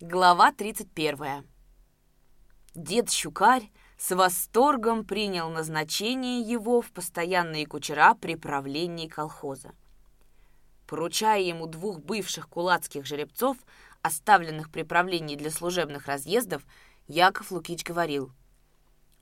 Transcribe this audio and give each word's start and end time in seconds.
Глава 0.00 0.52
31. 0.52 1.44
Дед 2.76 3.10
Щукарь 3.10 3.68
с 3.96 4.14
восторгом 4.14 5.04
принял 5.04 5.50
назначение 5.50 6.40
его 6.40 6.80
в 6.80 6.92
постоянные 6.92 7.66
кучера 7.66 8.14
при 8.14 8.36
правлении 8.36 9.08
колхоза. 9.08 9.72
Поручая 10.86 11.40
ему 11.40 11.66
двух 11.66 11.98
бывших 11.98 12.48
кулацких 12.48 13.06
жеребцов, 13.06 13.56
оставленных 14.00 14.70
при 14.70 14.84
правлении 14.84 15.34
для 15.34 15.50
служебных 15.50 16.06
разъездов, 16.06 16.62
Яков 17.08 17.50
Лукич 17.50 17.82
говорил, 17.82 18.30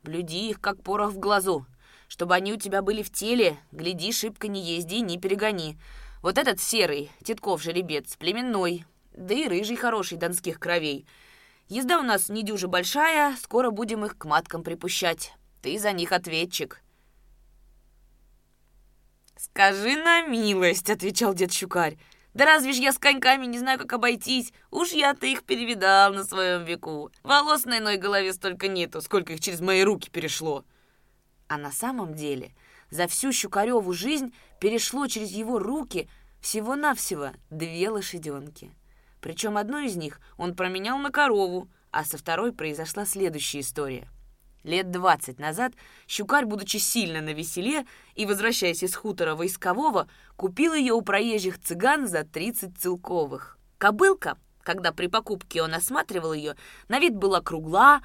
«Блюди 0.03 0.51
их, 0.51 0.61
как 0.61 0.83
порох 0.83 1.13
в 1.13 1.19
глазу, 1.19 1.65
чтобы 2.07 2.35
они 2.35 2.53
у 2.53 2.59
тебя 2.59 2.83
были 2.83 3.03
в 3.03 3.11
теле, 3.11 3.57
гляди, 3.73 4.13
шибко 4.13 4.47
не 4.47 4.61
езди, 4.63 4.97
не 4.97 5.19
перегони. 5.19 5.79
Вот 6.21 6.37
этот 6.37 6.61
серый, 6.61 7.11
Титков 7.25 7.63
жеребец, 7.63 8.15
племенной, 8.17 8.85
да 9.17 9.35
и 9.35 9.49
рыжий 9.49 9.77
хороший 9.77 10.19
донских 10.19 10.61
кровей. 10.61 11.07
Езда 11.69 11.99
у 11.99 12.03
нас 12.03 12.29
не 12.29 12.43
дюжа 12.43 12.69
большая, 12.69 13.37
скоро 13.37 13.71
будем 13.71 14.05
их 14.05 14.17
к 14.17 14.25
маткам 14.25 14.63
припущать. 14.63 15.33
Ты 15.63 15.79
за 15.79 15.93
них 15.93 16.13
ответчик». 16.13 16.83
«Скажи 19.37 19.97
на 19.97 20.27
милость»,— 20.27 20.91
отвечал 20.91 21.35
дед 21.35 21.53
Щукарь. 21.53 21.99
«Да 22.35 22.45
разве 22.45 22.73
ж 22.73 22.77
я 22.77 22.93
с 22.93 22.99
коньками 22.99 23.47
не 23.47 23.59
знаю, 23.59 23.79
как 23.79 23.93
обойтись? 23.95 24.53
Уж 24.71 24.93
я-то 24.93 25.27
их 25.27 25.45
перевидал 25.45 26.13
на 26.13 26.25
своем 26.25 26.65
веку. 26.65 27.11
Волос 27.23 27.65
на 27.65 27.79
иной 27.79 27.97
голове 27.97 28.33
столько 28.33 28.69
нету, 28.69 29.01
сколько 29.01 29.33
их 29.33 29.41
через 29.41 29.61
мои 29.61 29.83
руки 29.83 30.11
перешло». 30.11 30.65
А 31.49 31.59
на 31.59 31.71
самом 31.71 32.15
деле 32.15 32.53
за 32.91 33.07
всю 33.07 33.33
Щукареву 33.33 33.93
жизнь 33.93 34.35
перешло 34.61 35.07
через 35.07 35.31
его 35.31 35.59
руки 35.59 36.09
всего-навсего 36.41 37.31
две 37.51 37.89
лошаденки. 37.91 38.73
Причем 39.27 39.57
одну 39.57 39.79
из 39.79 39.97
них 39.97 40.21
он 40.37 40.55
променял 40.55 40.99
на 40.99 41.11
корову, 41.11 41.69
а 41.91 42.05
со 42.05 42.17
второй 42.17 42.53
произошла 42.53 43.05
следующая 43.05 43.59
история. 43.59 44.09
Лет 44.63 44.93
двадцать 44.93 45.41
назад 45.41 45.73
Щукарь, 46.07 46.45
будучи 46.45 46.77
сильно 46.77 47.21
на 47.21 47.33
веселе 47.33 47.87
и 48.15 48.25
возвращаясь 48.25 48.85
из 48.85 48.95
хутора 48.95 49.35
войскового, 49.35 50.09
купил 50.37 50.75
ее 50.75 50.93
у 50.93 51.03
проезжих 51.03 51.61
цыган 51.61 52.07
за 52.07 52.23
тридцать 52.23 52.79
целковых. 52.79 53.59
Кобылка, 53.79 54.39
когда 54.63 54.93
при 54.93 55.09
покупке 55.09 55.61
он 55.61 55.75
осматривал 55.75 56.33
ее, 56.33 56.55
на 56.87 57.01
вид 57.01 57.17
была 57.17 57.41
кругла, 57.41 58.03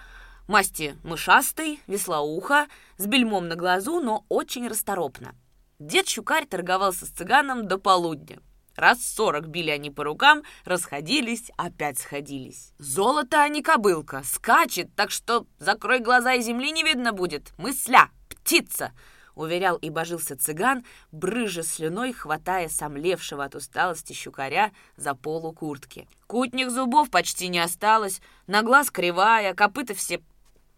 масти 0.48 0.98
мышастой, 1.04 1.82
веслоуха, 1.86 2.66
с 2.98 3.06
бельмом 3.06 3.48
на 3.48 3.56
глазу, 3.56 4.00
но 4.00 4.26
очень 4.28 4.68
расторопна. 4.68 5.36
Дед 5.78 6.08
Щукарь 6.08 6.48
торговался 6.48 7.06
с 7.06 7.10
цыганом 7.10 7.68
до 7.68 7.78
полудня. 7.78 8.40
Раз 8.76 9.04
сорок 9.04 9.48
били 9.48 9.70
они 9.70 9.92
по 9.92 10.04
рукам, 10.04 10.44
расходились, 10.66 11.52
опять 11.58 12.00
сходились. 12.00 12.74
Золото, 12.78 13.42
а 13.42 13.48
не 13.50 13.62
кобылка, 13.62 14.24
скачет, 14.24 14.96
так 14.96 15.12
что 15.12 15.46
закрой 15.60 16.00
глаза 16.00 16.34
и 16.34 16.42
земли 16.42 16.72
не 16.72 16.84
видно 16.84 17.12
будет. 17.12 17.54
Мысля, 17.58 18.10
птица!» 18.30 18.92
Уверял 19.34 19.78
и 19.78 19.90
божился 19.90 20.36
цыган, 20.36 20.84
брыжа 21.12 21.64
слюной, 21.64 22.12
хватая 22.12 22.68
сомлевшего 22.68 23.46
от 23.46 23.56
усталости 23.56 24.12
щукаря 24.12 24.72
за 24.98 25.16
полу 25.16 25.54
куртки. 25.54 26.08
Кутних 26.28 26.70
зубов 26.70 27.10
почти 27.10 27.48
не 27.48 27.60
осталось, 27.60 28.22
на 28.48 28.62
глаз 28.62 28.92
кривая, 28.92 29.54
копыта 29.54 29.96
все 29.96 30.22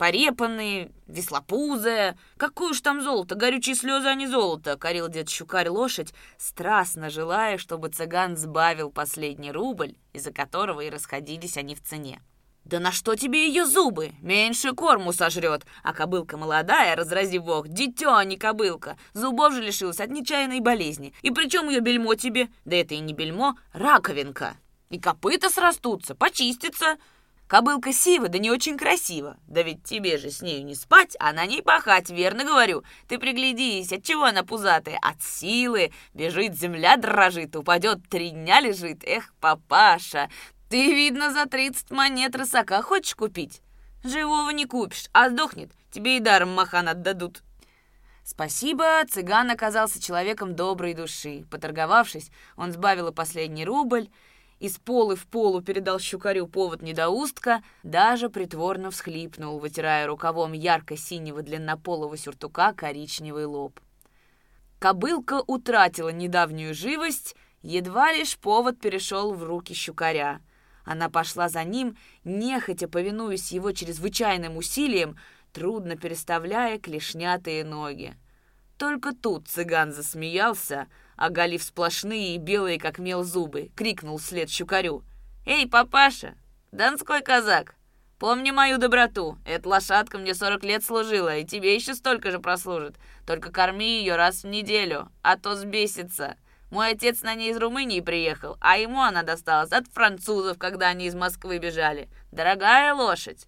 порепанные, 0.03 0.91
веслопузая. 1.07 2.17
Какое 2.35 2.71
уж 2.71 2.81
там 2.81 3.01
золото, 3.01 3.35
горючие 3.35 3.73
слезы, 3.73 4.07
а 4.07 4.15
не 4.15 4.27
золото, 4.27 4.75
корил 4.75 5.07
дед 5.07 5.29
Щукарь 5.29 5.69
лошадь, 5.69 6.13
страстно 6.37 7.09
желая, 7.09 7.57
чтобы 7.57 7.87
цыган 7.87 8.35
сбавил 8.35 8.91
последний 8.91 9.53
рубль, 9.53 9.95
из-за 10.11 10.33
которого 10.33 10.81
и 10.81 10.89
расходились 10.89 11.55
они 11.55 11.73
в 11.73 11.81
цене. 11.81 12.21
«Да 12.65 12.81
на 12.81 12.91
что 12.91 13.15
тебе 13.15 13.47
ее 13.47 13.65
зубы? 13.65 14.11
Меньше 14.21 14.73
корму 14.73 15.13
сожрет. 15.13 15.65
А 15.83 15.93
кобылка 15.93 16.35
молодая, 16.35 16.97
разрази 16.97 17.37
бог, 17.37 17.69
дитё, 17.69 18.13
а 18.13 18.25
не 18.25 18.35
кобылка. 18.35 18.97
Зубов 19.13 19.53
же 19.53 19.61
лишилась 19.61 20.01
от 20.01 20.09
нечаянной 20.09 20.59
болезни. 20.59 21.13
И 21.21 21.31
причем 21.31 21.69
ее 21.69 21.79
бельмо 21.79 22.15
тебе? 22.15 22.49
Да 22.65 22.75
это 22.75 22.93
и 22.93 22.99
не 22.99 23.13
бельмо, 23.13 23.55
раковинка. 23.71 24.57
И 24.89 24.99
копыта 24.99 25.49
срастутся, 25.49 26.13
почистится. 26.13 26.97
Кобылка 27.47 27.93
сива, 27.93 28.29
да 28.29 28.39
не 28.39 28.49
очень 28.49 28.77
красиво. 28.77 29.37
Да 29.47 29.61
ведь 29.61 29.83
тебе 29.83 30.17
же 30.17 30.31
с 30.31 30.41
нею 30.41 30.65
не 30.65 30.75
спать, 30.75 31.15
а 31.19 31.33
на 31.33 31.45
ней 31.45 31.61
пахать, 31.61 32.09
верно 32.09 32.45
говорю. 32.45 32.83
Ты 33.07 33.19
приглядись, 33.19 33.91
от 33.91 34.03
чего 34.03 34.23
она 34.23 34.43
пузатая? 34.43 34.97
От 35.01 35.21
силы. 35.21 35.91
Бежит, 36.13 36.55
земля 36.55 36.97
дрожит, 36.97 37.55
упадет, 37.55 38.07
три 38.09 38.31
дня 38.31 38.59
лежит. 38.59 39.03
Эх, 39.03 39.33
папаша, 39.39 40.29
ты, 40.69 40.93
видно, 40.93 41.31
за 41.31 41.45
тридцать 41.45 41.91
монет 41.91 42.35
рысака 42.35 42.81
хочешь 42.81 43.15
купить? 43.15 43.61
Живого 44.03 44.49
не 44.49 44.65
купишь, 44.65 45.05
а 45.13 45.29
сдохнет, 45.29 45.71
тебе 45.91 46.17
и 46.17 46.19
даром 46.19 46.49
махан 46.49 46.89
отдадут. 46.89 47.43
Спасибо, 48.25 49.05
цыган 49.09 49.51
оказался 49.51 50.01
человеком 50.01 50.55
доброй 50.55 50.93
души. 50.93 51.45
Поторговавшись, 51.51 52.31
он 52.55 52.71
сбавил 52.71 53.11
последний 53.11 53.65
рубль, 53.65 54.09
из 54.63 54.77
полы 54.77 55.17
в 55.17 55.27
полу 55.27 55.61
передал 55.61 55.99
щукарю 55.99 56.47
повод 56.47 56.81
недоустка, 56.81 57.61
даже 57.83 58.29
притворно 58.29 58.91
всхлипнул, 58.91 59.59
вытирая 59.59 60.07
рукавом 60.07 60.53
ярко-синего 60.53 61.41
длиннополого 61.41 62.15
сюртука 62.15 62.71
коричневый 62.71 63.43
лоб. 63.43 63.81
Кобылка 64.79 65.43
утратила 65.47 66.07
недавнюю 66.07 66.73
живость, 66.73 67.35
едва 67.61 68.13
лишь 68.13 68.37
повод 68.37 68.79
перешел 68.79 69.33
в 69.33 69.43
руки 69.43 69.73
щукаря. 69.73 70.39
Она 70.85 71.09
пошла 71.09 71.49
за 71.49 71.65
ним, 71.65 71.97
нехотя 72.23 72.87
повинуясь 72.87 73.51
его 73.51 73.73
чрезвычайным 73.73 74.55
усилиям, 74.55 75.17
трудно 75.51 75.97
переставляя 75.97 76.79
клешнятые 76.79 77.65
ноги. 77.65 78.15
Только 78.77 79.13
тут 79.13 79.49
цыган 79.49 79.91
засмеялся, 79.91 80.87
оголив 81.15 81.63
сплошные 81.63 82.35
и 82.35 82.39
белые, 82.39 82.79
как 82.79 82.99
мел, 82.99 83.23
зубы, 83.23 83.71
крикнул 83.75 84.17
вслед 84.17 84.49
щукарю. 84.49 85.03
«Эй, 85.45 85.67
папаша, 85.67 86.35
донской 86.71 87.21
казак, 87.21 87.75
помни 88.19 88.51
мою 88.51 88.77
доброту. 88.77 89.37
Эта 89.45 89.67
лошадка 89.67 90.17
мне 90.17 90.33
сорок 90.33 90.63
лет 90.63 90.83
служила, 90.83 91.37
и 91.37 91.45
тебе 91.45 91.75
еще 91.75 91.95
столько 91.95 92.31
же 92.31 92.39
прослужит. 92.39 92.95
Только 93.25 93.51
корми 93.51 93.99
ее 93.99 94.15
раз 94.15 94.43
в 94.43 94.47
неделю, 94.47 95.09
а 95.21 95.37
то 95.37 95.55
сбесится. 95.55 96.37
Мой 96.71 96.91
отец 96.91 97.21
на 97.21 97.35
ней 97.35 97.51
из 97.51 97.57
Румынии 97.57 98.01
приехал, 98.01 98.57
а 98.59 98.77
ему 98.77 99.01
она 99.01 99.21
досталась 99.21 99.71
от 99.71 99.87
французов, 99.87 100.57
когда 100.57 100.87
они 100.87 101.05
из 101.05 101.13
Москвы 101.13 101.59
бежали. 101.59 102.09
Дорогая 102.31 102.93
лошадь. 102.95 103.47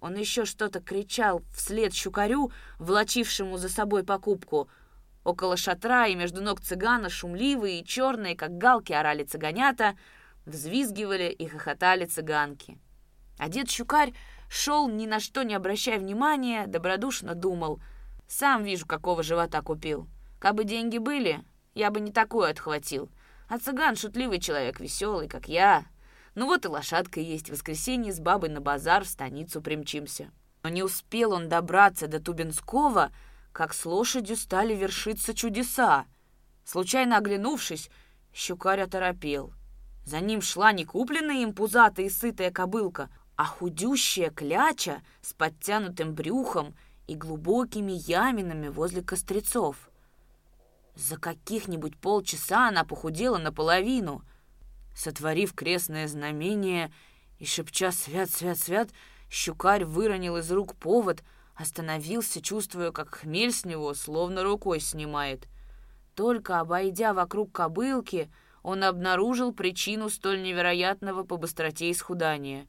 Он 0.00 0.14
еще 0.14 0.44
что-то 0.44 0.80
кричал 0.80 1.42
вслед 1.56 1.92
щукарю, 1.92 2.52
влачившему 2.78 3.56
за 3.56 3.68
собой 3.68 4.04
покупку— 4.04 4.68
Около 5.26 5.56
шатра 5.56 6.06
и 6.06 6.14
между 6.14 6.40
ног 6.40 6.60
цыгана 6.60 7.10
шумливые 7.10 7.80
и 7.80 7.84
черные, 7.84 8.36
как 8.36 8.58
галки, 8.58 8.92
орали 8.92 9.24
цыганята, 9.24 9.96
взвизгивали 10.44 11.24
и 11.24 11.48
хохотали 11.48 12.04
цыганки. 12.04 12.78
А 13.36 13.48
дед 13.48 13.68
Щукарь 13.68 14.14
шел, 14.48 14.88
ни 14.88 15.04
на 15.04 15.18
что 15.18 15.42
не 15.42 15.54
обращая 15.54 15.98
внимания, 15.98 16.68
добродушно 16.68 17.34
думал. 17.34 17.80
«Сам 18.28 18.62
вижу, 18.62 18.86
какого 18.86 19.24
живота 19.24 19.62
купил. 19.62 20.06
Кабы 20.38 20.62
деньги 20.62 20.98
были, 20.98 21.42
я 21.74 21.90
бы 21.90 21.98
не 21.98 22.12
такое 22.12 22.52
отхватил. 22.52 23.10
А 23.48 23.58
цыган 23.58 23.96
шутливый 23.96 24.38
человек, 24.38 24.78
веселый, 24.78 25.26
как 25.26 25.48
я. 25.48 25.86
Ну 26.36 26.46
вот 26.46 26.66
и 26.66 26.68
лошадка 26.68 27.18
есть. 27.18 27.48
В 27.48 27.54
воскресенье 27.54 28.12
с 28.12 28.20
бабой 28.20 28.50
на 28.50 28.60
базар 28.60 29.02
в 29.02 29.08
станицу 29.08 29.60
примчимся». 29.60 30.30
Но 30.62 30.68
не 30.68 30.84
успел 30.84 31.32
он 31.32 31.48
добраться 31.48 32.06
до 32.06 32.20
Тубинского, 32.20 33.10
как 33.56 33.72
с 33.72 33.86
лошадью 33.86 34.36
стали 34.36 34.74
вершиться 34.74 35.32
чудеса. 35.32 36.04
Случайно 36.66 37.16
оглянувшись, 37.16 37.88
щукарь 38.34 38.82
оторопел. 38.82 39.54
За 40.04 40.20
ним 40.20 40.42
шла 40.42 40.72
не 40.72 40.84
купленная 40.84 41.36
им 41.36 41.54
пузатая 41.54 42.04
и 42.04 42.10
сытая 42.10 42.50
кобылка, 42.50 43.08
а 43.34 43.46
худющая 43.46 44.28
кляча 44.28 45.00
с 45.22 45.32
подтянутым 45.32 46.12
брюхом 46.14 46.74
и 47.06 47.14
глубокими 47.14 47.92
яминами 47.92 48.68
возле 48.68 49.00
кострецов. 49.00 49.88
За 50.94 51.16
каких-нибудь 51.16 51.96
полчаса 51.96 52.68
она 52.68 52.84
похудела 52.84 53.38
наполовину. 53.38 54.22
Сотворив 54.94 55.54
крестное 55.54 56.08
знамение 56.08 56.92
и 57.38 57.46
шепча 57.46 57.90
«Свят, 57.90 58.30
свят, 58.30 58.58
свят», 58.58 58.90
щукарь 59.30 59.86
выронил 59.86 60.36
из 60.36 60.52
рук 60.52 60.74
повод— 60.74 61.24
Остановился, 61.56 62.42
чувствуя, 62.42 62.92
как 62.92 63.14
хмель 63.16 63.52
с 63.52 63.64
него 63.64 63.94
словно 63.94 64.42
рукой 64.42 64.78
снимает. 64.78 65.48
Только 66.14 66.60
обойдя 66.60 67.14
вокруг 67.14 67.50
кобылки, 67.50 68.30
он 68.62 68.84
обнаружил 68.84 69.52
причину 69.52 70.10
столь 70.10 70.42
невероятного 70.42 71.24
по 71.24 71.38
быстроте 71.38 71.90
исхудания. 71.90 72.66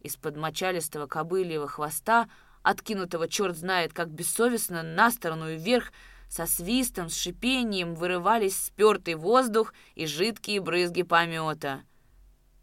Из-под 0.00 0.36
мочалистого 0.36 1.06
кобыльего 1.06 1.68
хвоста, 1.68 2.28
откинутого 2.62 3.28
черт 3.28 3.56
знает 3.56 3.92
как 3.92 4.10
бессовестно 4.10 4.82
на 4.82 5.10
сторону 5.10 5.50
и 5.50 5.56
вверх, 5.56 5.92
со 6.28 6.46
свистом, 6.46 7.10
с 7.10 7.16
шипением 7.16 7.94
вырывались 7.94 8.64
спертый 8.64 9.14
воздух 9.14 9.72
и 9.94 10.06
жидкие 10.06 10.60
брызги 10.60 11.02
помета. 11.02 11.82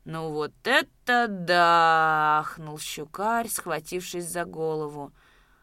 «Ну 0.03 0.31
вот 0.31 0.51
это 0.63 1.27
да!»— 1.29 2.39
ахнул 2.41 2.77
щукарь, 2.77 3.47
схватившись 3.47 4.27
за 4.27 4.43
голову. 4.43 5.13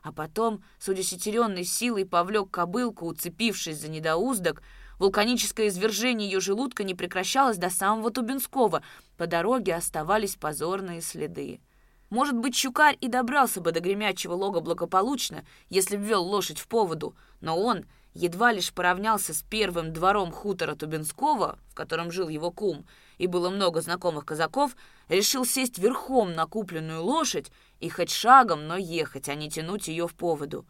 А 0.09 0.13
потом 0.13 0.65
с 0.79 0.89
удесятеренной 0.89 1.65
силой 1.65 2.07
повлек 2.07 2.51
кобылку, 2.51 3.05
уцепившись 3.05 3.79
за 3.79 3.91
недоуздок. 3.91 4.63
Вулканическое 4.99 5.69
извержение 5.69 6.31
ее 6.31 6.41
желудка 6.41 6.83
не 6.83 6.95
прекращалось 6.95 7.59
до 7.59 7.69
самого 7.69 8.11
Тубинского. 8.11 8.83
По 9.19 9.27
дороге 9.27 9.75
оставались 9.75 10.37
позорные 10.37 11.03
следы. 11.03 11.61
Может 12.09 12.39
быть, 12.39 12.57
щукарь 12.57 12.97
и 13.03 13.09
добрался 13.09 13.61
бы 13.61 13.71
до 13.71 13.81
гремячего 13.81 14.33
лога 14.33 14.61
благополучно, 14.61 15.45
если 15.69 15.99
б 15.99 16.05
вел 16.05 16.25
лошадь 16.25 16.59
в 16.59 16.69
поводу, 16.69 17.15
но 17.43 17.61
он 17.61 17.85
едва 18.15 18.51
лишь 18.51 18.73
поравнялся 18.73 19.35
с 19.35 19.43
первым 19.43 19.93
двором 19.93 20.33
хутора 20.33 20.75
Тубинского, 20.75 21.59
в 21.69 21.75
котором 21.75 22.11
жил 22.11 22.31
его 22.31 22.51
кум, 22.51 22.87
и 23.19 23.27
было 23.27 23.51
много 23.51 23.81
знакомых 23.81 24.25
казаков, 24.25 24.77
решил 25.09 25.45
сесть 25.45 25.79
верхом 25.79 26.33
на 26.33 26.47
купленную 26.47 27.03
лошадь 27.05 27.51
и 27.81 27.89
хоть 27.89 28.11
шагом, 28.11 28.67
но 28.67 28.77
ехать, 28.77 29.29
а 29.29 29.35
не 29.35 29.51
тянуть 29.51 29.89
ее 29.89 30.09
в 30.09 30.15
поводу. 30.15 30.67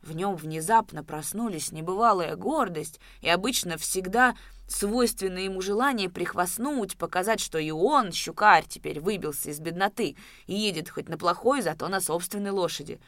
В 0.00 0.14
нем 0.14 0.36
внезапно 0.36 1.02
проснулись 1.02 1.72
небывалая 1.72 2.36
гордость 2.36 3.00
и 3.22 3.28
обычно 3.28 3.78
всегда 3.78 4.36
свойственное 4.68 5.42
ему 5.42 5.62
желание 5.62 6.10
прихвастнуть, 6.10 6.98
показать, 6.98 7.40
что 7.40 7.58
и 7.58 7.70
он, 7.70 8.12
щукарь, 8.12 8.66
теперь 8.68 9.00
выбился 9.00 9.50
из 9.50 9.60
бедноты 9.60 10.16
и 10.46 10.54
едет 10.54 10.90
хоть 10.90 11.08
на 11.08 11.16
плохой, 11.16 11.62
зато 11.62 11.88
на 11.88 12.00
собственной 12.00 12.50
лошади. 12.50 13.00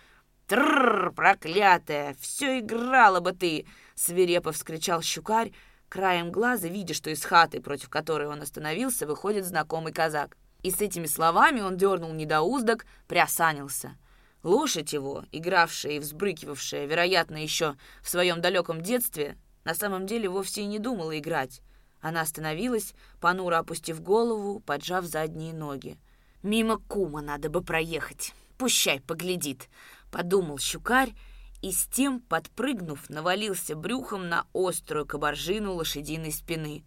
«Трррр, 0.46 1.12
проклятая! 1.12 2.16
Все 2.20 2.60
играла 2.60 3.20
бы 3.20 3.32
ты!»— 3.32 3.66
свирепо 3.94 4.52
вскричал 4.52 5.02
щукарь, 5.02 5.52
краем 5.88 6.30
глаза, 6.30 6.68
видя, 6.68 6.94
что 6.94 7.10
из 7.10 7.24
хаты, 7.24 7.60
против 7.60 7.88
которой 7.88 8.28
он 8.28 8.42
остановился, 8.42 9.06
выходит 9.06 9.44
знакомый 9.44 9.92
казак. 9.92 10.36
И 10.62 10.70
с 10.70 10.80
этими 10.80 11.06
словами 11.06 11.60
он 11.60 11.76
дернул 11.76 12.12
недоуздок, 12.12 12.86
приосанился. 13.06 13.96
Лошадь 14.42 14.92
его, 14.92 15.24
игравшая 15.32 15.92
и 15.92 15.98
взбрыкивавшая, 15.98 16.86
вероятно, 16.86 17.36
еще 17.36 17.76
в 18.02 18.08
своем 18.08 18.40
далеком 18.40 18.80
детстве, 18.80 19.36
на 19.64 19.74
самом 19.74 20.06
деле 20.06 20.28
вовсе 20.28 20.62
и 20.62 20.66
не 20.66 20.78
думала 20.78 21.18
играть. 21.18 21.60
Она 22.00 22.20
остановилась, 22.20 22.94
понуро 23.20 23.58
опустив 23.58 24.00
голову, 24.00 24.60
поджав 24.60 25.04
задние 25.04 25.52
ноги. 25.52 25.98
«Мимо 26.42 26.78
кума 26.78 27.20
надо 27.20 27.50
бы 27.50 27.62
проехать. 27.62 28.32
Пущай 28.58 29.00
поглядит»,— 29.00 29.68
подумал 30.12 30.58
щукарь, 30.58 31.12
и 31.66 31.72
с 31.72 31.86
тем, 31.86 32.20
подпрыгнув, 32.20 33.10
навалился 33.10 33.74
брюхом 33.74 34.28
на 34.28 34.46
острую 34.54 35.04
кабаржину 35.04 35.74
лошадиной 35.74 36.30
спины. 36.30 36.84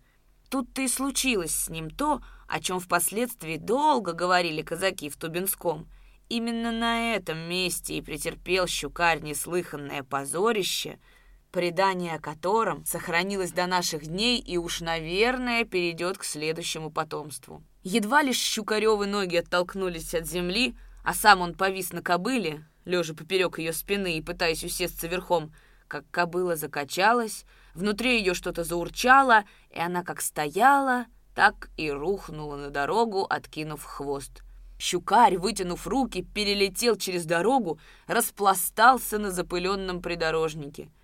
Тут-то 0.50 0.82
и 0.82 0.88
случилось 0.88 1.54
с 1.54 1.70
ним 1.70 1.90
то, 1.90 2.22
о 2.48 2.62
чем 2.62 2.80
впоследствии 2.80 3.58
долго 3.58 4.14
говорили 4.14 4.62
казаки 4.62 5.10
в 5.10 5.18
Тубинском. 5.18 5.90
Именно 6.30 6.72
на 6.72 7.14
этом 7.14 7.38
месте 7.38 7.98
и 7.98 8.02
претерпел 8.02 8.68
щукарь 8.68 9.22
неслыханное 9.22 10.04
позорище— 10.04 11.00
предание 11.52 12.16
о 12.16 12.20
котором 12.20 12.86
сохранилось 12.86 13.52
до 13.52 13.68
наших 13.68 14.06
дней 14.06 14.40
и 14.40 14.58
уж, 14.58 14.82
наверное, 14.82 15.66
перейдет 15.66 16.18
к 16.18 16.24
следующему 16.24 16.92
потомству. 16.92 17.64
Едва 17.84 18.22
лишь 18.22 18.38
Щукаревы 18.38 19.08
ноги 19.08 19.38
оттолкнулись 19.38 20.14
от 20.14 20.28
земли, 20.28 20.76
а 21.04 21.14
сам 21.14 21.42
он 21.42 21.56
повис 21.56 21.92
на 21.92 22.02
кобыле, 22.02 22.66
лежа 22.90 23.14
поперек 23.14 23.60
ее 23.60 23.72
спины 23.72 24.18
и 24.18 24.22
пытаясь 24.22 24.64
усесться 24.64 25.08
верхом, 25.08 25.54
как 25.88 26.04
кобыла 26.12 26.56
закачалась, 26.56 27.46
внутри 27.74 28.20
ее 28.20 28.34
что-то 28.34 28.64
заурчало, 28.64 29.46
и 29.72 29.80
она 29.80 30.04
как 30.04 30.22
стояла, 30.22 31.06
так 31.34 31.70
и 31.78 31.90
рухнула 31.90 32.58
на 32.58 32.70
дорогу, 32.70 33.24
откинув 33.24 33.84
хвост. 33.84 34.44
Щукарь, 34.78 35.38
вытянув 35.38 35.88
руки, 35.88 36.22
перелетел 36.22 36.96
через 36.96 37.26
дорогу, 37.26 37.80
распластался 38.08 39.18
на 39.18 39.32
запыленном 39.32 40.02
придорожнике— 40.02 40.90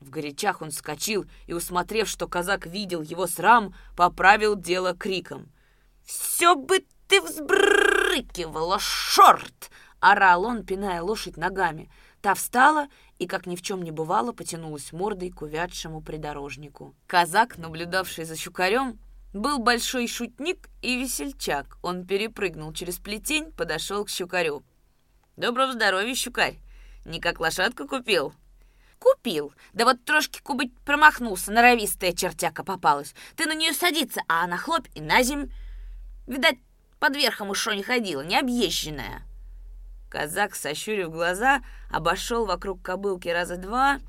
в 0.00 0.10
горячах 0.10 0.62
он 0.62 0.70
вскочил 0.70 1.26
и, 1.46 1.52
усмотрев, 1.52 2.08
что 2.08 2.28
казак 2.28 2.66
видел 2.66 3.02
его 3.02 3.26
срам, 3.26 3.74
поправил 3.96 4.54
дело 4.54 4.94
криком. 4.94 5.50
«Все 6.04 6.54
бы 6.54 6.84
ты 7.08 7.20
взбрыкивала, 7.20 8.78
шорт!»— 8.78 9.70
орал 10.00 10.44
он, 10.44 10.64
пиная 10.64 11.02
лошадь 11.02 11.36
ногами. 11.36 11.90
Та 12.20 12.34
встала 12.34 12.88
и, 13.18 13.26
как 13.26 13.46
ни 13.46 13.56
в 13.56 13.62
чем 13.62 13.82
не 13.82 13.90
бывало, 13.90 14.32
потянулась 14.32 14.92
мордой 14.92 15.30
к 15.30 15.42
увядшему 15.42 16.00
придорожнику. 16.00 16.94
Казак, 17.06 17.58
наблюдавший 17.58 18.24
за 18.24 18.36
щукарем, 18.36 18.98
был 19.32 19.58
большой 19.58 20.08
шутник 20.08 20.68
и 20.82 21.00
весельчак. 21.00 21.78
Он 21.82 22.06
перепрыгнул 22.06 22.72
через 22.72 22.98
плетень, 22.98 23.52
подошел 23.52 24.04
к 24.04 24.10
щукарю. 24.10 24.62
«Доброго 25.36 25.72
здоровья, 25.72 26.14
щукарь! 26.14 26.58
Не 27.04 27.20
как 27.20 27.40
лошадку 27.40 27.86
купил?» 27.86 28.32
Купил. 28.98 29.52
Да 29.74 29.84
вот 29.84 30.04
трошки 30.04 30.40
кубыть 30.42 30.76
промахнулся, 30.80 31.52
норовистая 31.52 32.12
чертяка 32.12 32.64
попалась. 32.64 33.14
Ты 33.36 33.46
на 33.46 33.54
нее 33.54 33.72
садиться, 33.72 34.22
а 34.28 34.42
она 34.42 34.56
хлоп 34.56 34.88
и 34.94 35.00
на 35.00 35.22
земь. 35.22 35.52
Видать, 36.26 36.58
под 36.98 37.14
верхом 37.14 37.50
уж 37.50 37.66
не 37.68 37.84
ходила, 37.84 38.22
необъезженная. 38.22 39.27
Казак, 40.08 40.54
сощурив 40.54 41.10
глаза, 41.10 41.62
обошел 41.90 42.46
вокруг 42.46 42.82
кобылки 42.82 43.28
раза 43.28 43.56
два, 43.56 44.00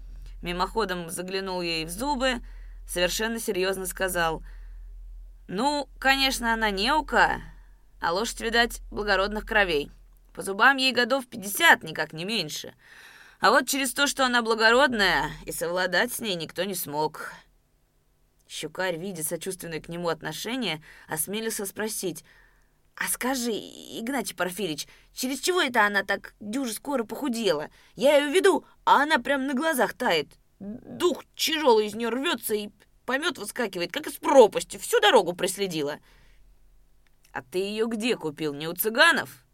мимоходом 0.41 1.09
заглянул 1.09 1.61
ей 1.61 1.85
в 1.85 1.89
зубы, 1.89 2.41
совершенно 2.87 3.39
серьезно 3.39 3.85
сказал. 3.85 4.41
«Ну, 5.47 5.89
конечно, 5.99 6.53
она 6.53 6.69
неука, 6.69 7.41
а 7.99 8.13
лошадь, 8.13 8.41
видать, 8.41 8.81
благородных 8.91 9.45
кровей. 9.45 9.91
По 10.33 10.41
зубам 10.41 10.77
ей 10.77 10.93
годов 10.93 11.27
пятьдесят, 11.27 11.83
никак 11.83 12.13
не 12.13 12.23
меньше. 12.23 12.73
А 13.41 13.51
вот 13.51 13.67
через 13.67 13.93
то, 13.93 14.07
что 14.07 14.25
она 14.25 14.41
благородная, 14.41 15.31
и 15.45 15.51
совладать 15.51 16.13
с 16.13 16.19
ней 16.19 16.35
никто 16.35 16.63
не 16.63 16.75
смог. 16.75 17.33
Щукарь, 18.47 18.97
видя 18.97 19.23
сочувственное 19.23 19.79
к 19.79 19.89
нему 19.89 20.09
отношение, 20.09 20.81
осмелился 21.07 21.65
спросить, 21.65 22.23
«А 22.99 23.07
скажи, 23.07 23.51
Игнатий 23.51 24.35
Порфирич, 24.35 24.85
через 25.13 25.39
чего 25.39 25.61
это 25.61 25.85
она 25.85 26.03
так 26.03 26.33
дюже 26.41 26.73
скоро 26.73 27.05
похудела? 27.05 27.69
Я 27.95 28.17
ее 28.17 28.29
веду, 28.29 28.65
а 28.83 29.03
она 29.03 29.19
прям 29.19 29.47
на 29.47 29.53
глазах 29.53 29.93
тает. 29.93 30.27
Дух 30.59 31.23
тяжелый 31.33 31.87
из 31.87 31.95
нее 31.95 32.09
рвется 32.09 32.55
и 32.55 32.71
помет 33.05 33.37
выскакивает, 33.37 33.93
как 33.93 34.07
из 34.07 34.15
пропасти, 34.15 34.77
всю 34.77 34.99
дорогу 34.99 35.33
преследила». 35.33 35.99
«А 37.31 37.41
ты 37.41 37.59
ее 37.59 37.85
где 37.87 38.17
купил, 38.17 38.53
не 38.53 38.67
у 38.67 38.73
цыганов?» 38.73 39.45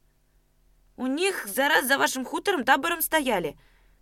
«У 0.98 1.06
них 1.06 1.46
за 1.46 1.68
раз 1.68 1.86
за 1.86 2.00
вашим 2.00 2.26
хутором 2.26 2.64
табором 2.64 3.04
стояли». 3.04 3.60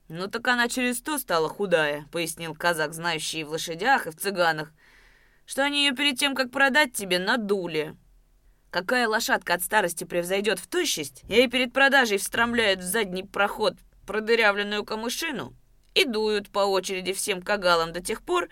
«Ну 0.08 0.28
так 0.28 0.48
она 0.48 0.70
через 0.70 1.02
то 1.02 1.18
стала 1.18 1.50
худая»,— 1.50 2.08
пояснил 2.14 2.56
казак, 2.56 2.94
знающий 2.94 3.44
в 3.44 3.50
лошадях, 3.50 4.08
и 4.08 4.12
в 4.12 4.16
цыганах, 4.16 4.72
«что 5.46 5.64
они 5.64 5.86
ее 5.86 5.94
перед 5.94 6.18
тем, 6.18 6.34
как 6.34 6.52
продать 6.52 6.94
тебе, 6.94 7.20
надули. 7.20 7.98
Какая 8.74 9.08
лошадка 9.08 9.54
от 9.54 9.62
старости 9.62 10.04
превзойдет 10.04 10.58
в 10.58 10.66
тощесть, 10.66 11.22
ей 11.28 11.48
перед 11.48 11.74
продажей 11.74 12.18
встромляют 12.18 12.80
в 12.80 12.84
задний 12.84 13.22
проход 13.22 13.76
продырявленную 14.08 14.84
камышину 14.84 15.54
и 15.94 16.06
дуют 16.06 16.50
по 16.50 16.62
очереди 16.62 17.14
всем 17.14 17.44
кагалам 17.44 17.94
до 17.94 18.02
тех 18.02 18.24
пор, 18.24 18.50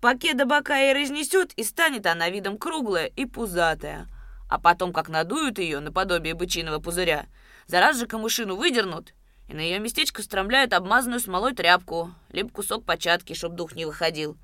пока 0.00 0.34
до 0.34 0.44
бока 0.44 0.76
и 0.80 0.92
разнесет, 0.92 1.52
и 1.52 1.62
станет 1.62 2.06
она 2.06 2.30
видом 2.30 2.58
круглая 2.58 3.06
и 3.06 3.26
пузатая. 3.26 4.08
А 4.50 4.58
потом, 4.58 4.92
как 4.92 5.08
надуют 5.08 5.60
ее 5.60 5.78
наподобие 5.78 6.34
бычиного 6.34 6.80
пузыря, 6.80 7.26
зараз 7.68 7.96
же 7.96 8.08
камышину 8.08 8.56
выдернут 8.56 9.14
и 9.48 9.54
на 9.54 9.60
ее 9.60 9.78
местечко 9.78 10.24
стромляют 10.24 10.72
обмазанную 10.72 11.20
смолой 11.20 11.54
тряпку, 11.54 12.12
либо 12.30 12.50
кусок 12.50 12.84
початки, 12.84 13.34
чтоб 13.34 13.54
дух 13.54 13.76
не 13.76 13.84
выходил. 13.84 14.36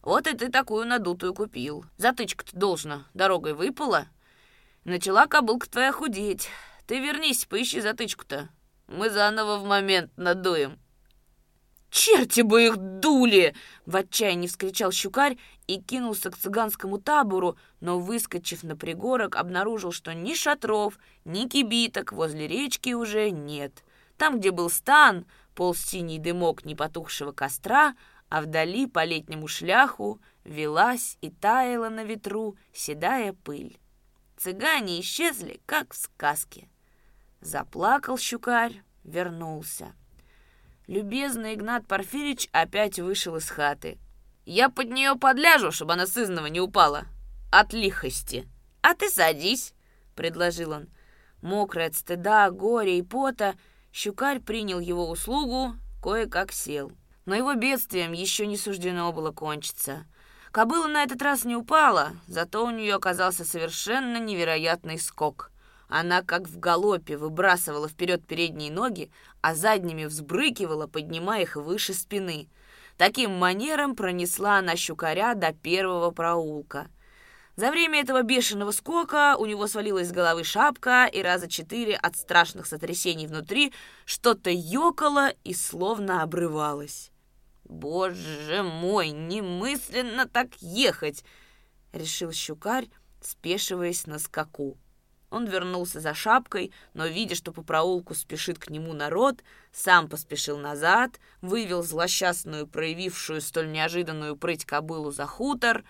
Вот 0.00 0.26
и 0.26 0.34
ты 0.34 0.50
такую 0.50 0.86
надутую 0.86 1.34
купил. 1.34 1.84
Затычка-то 1.98 2.56
должна, 2.56 3.04
дорогой 3.12 3.52
выпала. 3.52 4.06
Начала 4.84 5.26
кобылка 5.26 5.68
твоя 5.68 5.92
худеть. 5.92 6.48
Ты 6.86 7.00
вернись, 7.00 7.46
поищи 7.46 7.80
затычку-то. 7.80 8.50
Мы 8.86 9.08
заново 9.08 9.56
в 9.56 9.64
момент 9.64 10.12
надуем. 10.16 10.78
«Черти 11.90 12.42
бы 12.42 12.66
их 12.66 12.76
дули!»— 12.76 13.54
в 13.86 13.94
отчаянии 13.96 14.48
вскричал 14.48 14.90
щукарь 14.90 15.38
и 15.68 15.80
кинулся 15.80 16.30
к 16.30 16.36
цыганскому 16.36 16.98
табору, 16.98 17.56
но, 17.80 18.00
выскочив 18.00 18.64
на 18.64 18.76
пригорок, 18.76 19.36
обнаружил, 19.36 19.92
что 19.92 20.12
ни 20.12 20.34
шатров, 20.34 20.98
ни 21.24 21.48
кибиток 21.48 22.12
возле 22.12 22.48
речки 22.48 22.92
уже 22.92 23.30
нет. 23.30 23.84
Там, 24.18 24.40
где 24.40 24.50
был 24.50 24.70
стан, 24.70 25.24
полз 25.54 25.78
синий 25.78 26.18
дымок 26.18 26.64
непотухшего 26.64 27.30
костра, 27.30 27.94
а 28.28 28.42
вдали 28.42 28.86
по 28.88 29.04
летнему 29.04 29.46
шляху 29.46 30.20
велась 30.42 31.16
и 31.20 31.30
таяла 31.30 31.90
на 31.90 32.02
ветру 32.02 32.56
седая 32.72 33.32
пыль. 33.32 33.78
Цыгане 34.36 35.00
исчезли, 35.00 35.60
как 35.66 35.92
в 35.92 35.96
сказке. 35.96 36.68
Заплакал 37.40 38.18
щукарь, 38.18 38.82
вернулся. 39.04 39.94
Любезный 40.86 41.54
Игнат 41.54 41.86
Порфирич 41.86 42.48
опять 42.52 42.98
вышел 42.98 43.36
из 43.36 43.48
хаты. 43.48 43.98
«Я 44.44 44.68
под 44.68 44.90
нее 44.90 45.14
подляжу, 45.16 45.72
чтобы 45.72 45.94
она 45.94 46.06
сызнова 46.06 46.46
не 46.46 46.60
упала. 46.60 47.06
От 47.50 47.72
лихости!» 47.72 48.46
«А 48.82 48.94
ты 48.94 49.08
садись»,— 49.08 49.72
предложил 50.14 50.72
он. 50.72 50.88
Мокрый 51.40 51.86
от 51.86 51.94
стыда, 51.94 52.50
горя 52.50 52.96
и 52.96 53.02
пота, 53.02 53.54
щукарь 53.92 54.40
принял 54.40 54.80
его 54.80 55.08
услугу, 55.08 55.74
кое-как 56.02 56.52
сел. 56.52 56.92
Но 57.24 57.34
его 57.34 57.54
бедствием 57.54 58.12
еще 58.12 58.46
не 58.46 58.58
суждено 58.58 59.10
было 59.12 59.30
кончиться. 59.30 60.06
Кобыла 60.54 60.86
на 60.86 61.02
этот 61.02 61.20
раз 61.20 61.44
не 61.44 61.56
упала, 61.56 62.12
зато 62.28 62.64
у 62.64 62.70
нее 62.70 62.94
оказался 62.94 63.44
совершенно 63.44 64.18
невероятный 64.18 65.00
скок. 65.00 65.50
Она 65.88 66.22
как 66.22 66.46
в 66.46 66.60
галопе 66.60 67.16
выбрасывала 67.16 67.88
вперед 67.88 68.24
передние 68.24 68.70
ноги, 68.70 69.10
а 69.40 69.56
задними 69.56 70.04
взбрыкивала, 70.04 70.86
поднимая 70.86 71.42
их 71.42 71.56
выше 71.56 71.92
спины. 71.92 72.48
Таким 72.96 73.32
манером 73.32 73.96
пронесла 73.96 74.58
она 74.58 74.76
щукаря 74.76 75.34
до 75.34 75.52
первого 75.52 76.12
проулка. 76.12 76.86
За 77.56 77.72
время 77.72 78.00
этого 78.00 78.22
бешеного 78.22 78.70
скока 78.70 79.34
у 79.36 79.46
него 79.46 79.66
свалилась 79.66 80.10
с 80.10 80.12
головы 80.12 80.44
шапка, 80.44 81.06
и 81.06 81.20
раза 81.20 81.48
четыре 81.48 81.96
от 81.96 82.14
страшных 82.14 82.66
сотрясений 82.66 83.26
внутри 83.26 83.72
что-то 84.04 84.50
ёкало 84.50 85.30
и 85.42 85.52
словно 85.52 86.22
обрывалось. 86.22 87.10
«Боже 87.74 88.62
мой, 88.62 89.10
немысленно 89.10 90.28
так 90.28 90.54
ехать!»— 90.60 91.24
решил 91.92 92.30
щукарь, 92.30 92.88
спешиваясь 93.20 94.06
на 94.06 94.20
скаку. 94.20 94.78
Он 95.28 95.46
вернулся 95.46 95.98
за 95.98 96.14
шапкой, 96.14 96.72
но, 96.94 97.06
видя, 97.06 97.34
что 97.34 97.50
по 97.50 97.62
проулку 97.62 98.14
спешит 98.14 98.60
к 98.60 98.70
нему 98.70 98.92
народ, 98.92 99.42
сам 99.72 100.08
поспешил 100.08 100.56
назад, 100.56 101.18
вывел 101.40 101.82
злосчастную, 101.82 102.68
проявившую 102.68 103.40
столь 103.40 103.72
неожиданную 103.72 104.36
прыть 104.36 104.64
кобылу 104.64 105.10
за 105.10 105.26
хутор. 105.26 105.82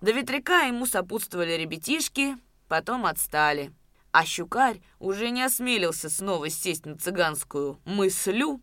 До 0.00 0.10
ветряка 0.10 0.62
ему 0.62 0.84
сопутствовали 0.84 1.52
ребятишки, 1.52 2.36
потом 2.66 3.06
отстали. 3.06 3.72
А 4.10 4.24
щукарь 4.24 4.80
уже 4.98 5.30
не 5.30 5.44
осмелился 5.44 6.10
снова 6.10 6.50
сесть 6.50 6.86
на 6.86 6.98
цыганскую 6.98 7.78
мыслю, 7.84 8.60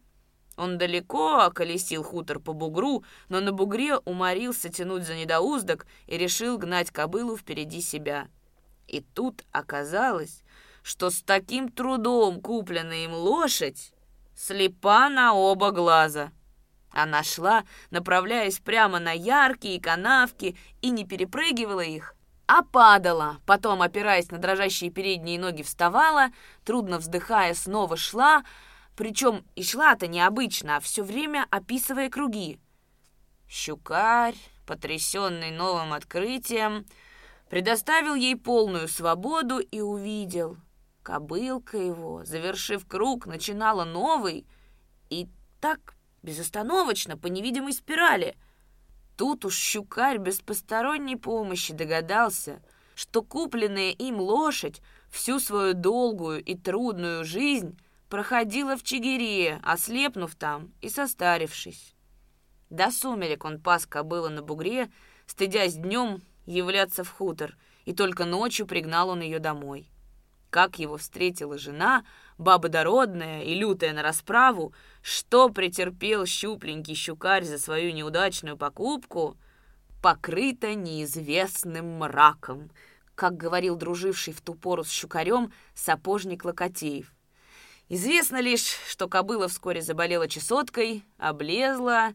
он 0.57 0.79
далеко 0.79 1.45
околесил 1.45 2.03
хутор 2.03 2.39
по 2.39 2.51
бугру, 2.53 3.03
но 3.29 3.39
на 3.39 3.51
бугре 3.51 3.97
уморился 3.99 4.69
тянуть 4.69 5.03
за 5.03 5.15
недоуздок 5.15 5.85
и 6.07 6.17
решил 6.17 6.57
гнать 6.57 6.91
кобылу 6.91 7.37
впереди 7.37 7.79
себя. 7.79 8.27
И 8.87 9.01
тут 9.01 9.43
оказалось, 9.51 10.43
что 10.81 11.11
с 11.11 11.21
таким 11.21 11.69
трудом 11.69 12.41
купленная 12.41 13.05
им 13.05 13.13
лошадь 13.13 13.93
слепа 14.35 15.09
на 15.09 15.33
оба 15.33 15.71
глаза. 15.71 16.31
Она 16.91 17.21
шла, 17.21 17.63
направляясь 17.91 18.59
прямо 18.59 18.99
на 18.99 19.11
яркие 19.11 19.79
канавки, 19.79 20.57
и 20.81 20.89
не 20.89 21.05
перепрыгивала 21.05 21.81
их, 21.81 22.15
а 22.47 22.63
падала, 22.63 23.37
потом, 23.45 23.81
опираясь 23.81 24.31
на 24.31 24.37
дрожащие 24.39 24.89
передние 24.89 25.37
ноги, 25.37 25.61
вставала, 25.61 26.29
трудно 26.63 26.97
вздыхая, 26.97 27.53
снова 27.53 27.97
шла, 27.97 28.43
причем 28.97 29.45
и 29.55 29.63
шла-то 29.63 30.07
необычно, 30.07 30.77
а 30.77 30.79
все 30.79 31.03
время 31.03 31.45
описывая 31.51 32.09
круги. 32.09 32.59
Щукарь, 33.47 34.35
потрясенный 34.65 35.51
новым 35.51 35.93
открытием, 35.93 36.85
предоставил 37.47 38.15
ей 38.15 38.35
полную 38.35 38.87
свободу 38.87 39.59
и 39.59 39.79
увидел. 39.79 40.57
Кобылка 41.03 41.77
его, 41.77 42.25
завершив 42.25 42.87
круг, 42.87 43.27
начинала 43.27 43.85
новый 43.85 44.47
и 45.11 45.29
так 45.61 45.95
безостановочно 46.23 47.17
по 47.17 47.27
невидимой 47.27 47.73
спирали. 47.73 48.35
Тут 49.15 49.45
уж 49.45 49.55
щукарь 49.55 50.17
без 50.17 50.41
посторонней 50.41 51.17
помощи 51.17 51.71
догадался, 51.71 52.63
что 52.95 53.21
купленная 53.21 53.91
им 53.91 54.19
лошадь 54.19 54.81
всю 55.11 55.39
свою 55.39 55.75
долгую 55.75 56.43
и 56.43 56.55
трудную 56.55 57.23
жизнь 57.23 57.77
проходила 58.09 58.77
в 58.77 58.83
Чигире, 58.83 59.59
ослепнув 59.63 60.35
там 60.35 60.73
и 60.81 60.89
состарившись. 60.89 61.95
До 62.69 62.91
сумерек 62.91 63.45
он 63.45 63.59
пас 63.59 63.85
кобыла 63.85 64.29
на 64.29 64.41
бугре, 64.41 64.89
стыдясь 65.25 65.75
днем 65.75 66.21
являться 66.45 67.03
в 67.03 67.09
хутор, 67.09 67.55
и 67.85 67.93
только 67.93 68.25
ночью 68.25 68.67
пригнал 68.67 69.09
он 69.09 69.21
ее 69.21 69.39
домой. 69.39 69.89
Как 70.49 70.79
его 70.79 70.97
встретила 70.97 71.57
жена, 71.57 72.05
баба 72.37 72.69
дородная 72.69 73.43
и 73.43 73.53
лютая 73.53 73.93
на 73.93 74.01
расправу, 74.01 74.73
что 75.01 75.49
претерпел 75.49 76.25
щупленький 76.25 76.95
щукарь 76.95 77.43
за 77.43 77.57
свою 77.57 77.91
неудачную 77.93 78.57
покупку, 78.57 79.37
покрыто 80.01 80.73
неизвестным 80.73 81.97
мраком, 81.97 82.71
как 83.15 83.35
говорил 83.35 83.75
друживший 83.75 84.33
в 84.33 84.41
ту 84.41 84.53
пору 84.53 84.83
с 84.83 84.89
щукарем 84.89 85.51
сапожник 85.73 86.45
Локотеев. 86.45 87.13
Известно 87.89 88.41
лишь, 88.41 88.75
что 88.89 89.07
кобыла 89.07 89.47
вскоре 89.47 89.81
заболела 89.81 90.27
чесоткой, 90.27 91.05
облезла 91.17 92.09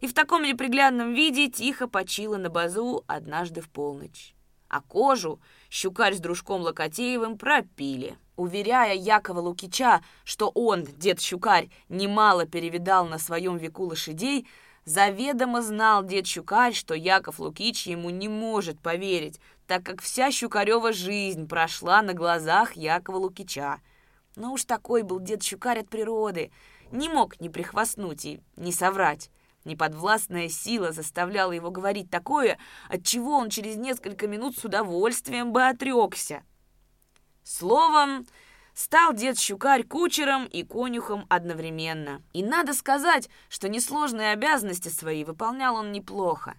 и 0.00 0.08
в 0.08 0.14
таком 0.14 0.42
неприглядном 0.42 1.14
виде 1.14 1.48
тихо 1.48 1.86
почила 1.86 2.38
на 2.38 2.50
базу 2.50 3.04
однажды 3.06 3.60
в 3.60 3.68
полночь. 3.68 4.34
А 4.68 4.80
кожу 4.80 5.40
щукарь 5.70 6.14
с 6.14 6.18
дружком 6.18 6.62
Локотеевым 6.62 7.38
пропили, 7.38 8.16
уверяя 8.34 8.94
Якова 8.94 9.40
Лукича, 9.40 10.02
что 10.24 10.48
он, 10.48 10.84
дед 10.84 11.20
Щукарь, 11.20 11.68
немало 11.88 12.46
перевидал 12.46 13.06
на 13.06 13.18
своем 13.18 13.58
веку 13.58 13.84
лошадей, 13.84 14.48
заведомо 14.84 15.62
знал 15.62 16.02
дед 16.02 16.26
Щукарь, 16.26 16.74
что 16.74 16.94
Яков 16.94 17.38
Лукич 17.38 17.86
ему 17.86 18.10
не 18.10 18.28
может 18.28 18.80
поверить, 18.80 19.38
так 19.68 19.84
как 19.84 20.02
вся 20.02 20.32
щукарева 20.32 20.92
жизнь 20.92 21.46
прошла 21.46 22.02
на 22.02 22.12
глазах 22.12 22.76
Якова 22.76 23.18
Лукича— 23.18 23.78
но 24.36 24.52
уж 24.52 24.64
такой 24.64 25.02
был 25.02 25.20
дед 25.20 25.42
Щукарь 25.42 25.80
от 25.80 25.88
природы. 25.88 26.50
Не 26.90 27.08
мог 27.08 27.40
ни 27.40 27.48
прихвастнуть 27.48 28.24
и 28.24 28.40
не 28.56 28.72
соврать. 28.72 29.30
Неподвластная 29.64 30.48
сила 30.48 30.92
заставляла 30.92 31.52
его 31.52 31.70
говорить 31.70 32.10
такое, 32.10 32.58
от 32.88 33.04
чего 33.04 33.36
он 33.36 33.48
через 33.48 33.76
несколько 33.76 34.26
минут 34.26 34.58
с 34.58 34.64
удовольствием 34.64 35.52
бы 35.52 35.62
отрекся. 35.66 36.42
Словом, 37.44 38.26
стал 38.74 39.12
дед 39.12 39.38
Щукарь 39.38 39.84
кучером 39.84 40.46
и 40.46 40.62
конюхом 40.64 41.26
одновременно. 41.28 42.22
И 42.32 42.42
надо 42.42 42.74
сказать, 42.74 43.28
что 43.48 43.68
несложные 43.68 44.32
обязанности 44.32 44.88
свои 44.88 45.24
выполнял 45.24 45.76
он 45.76 45.92
неплохо. 45.92 46.56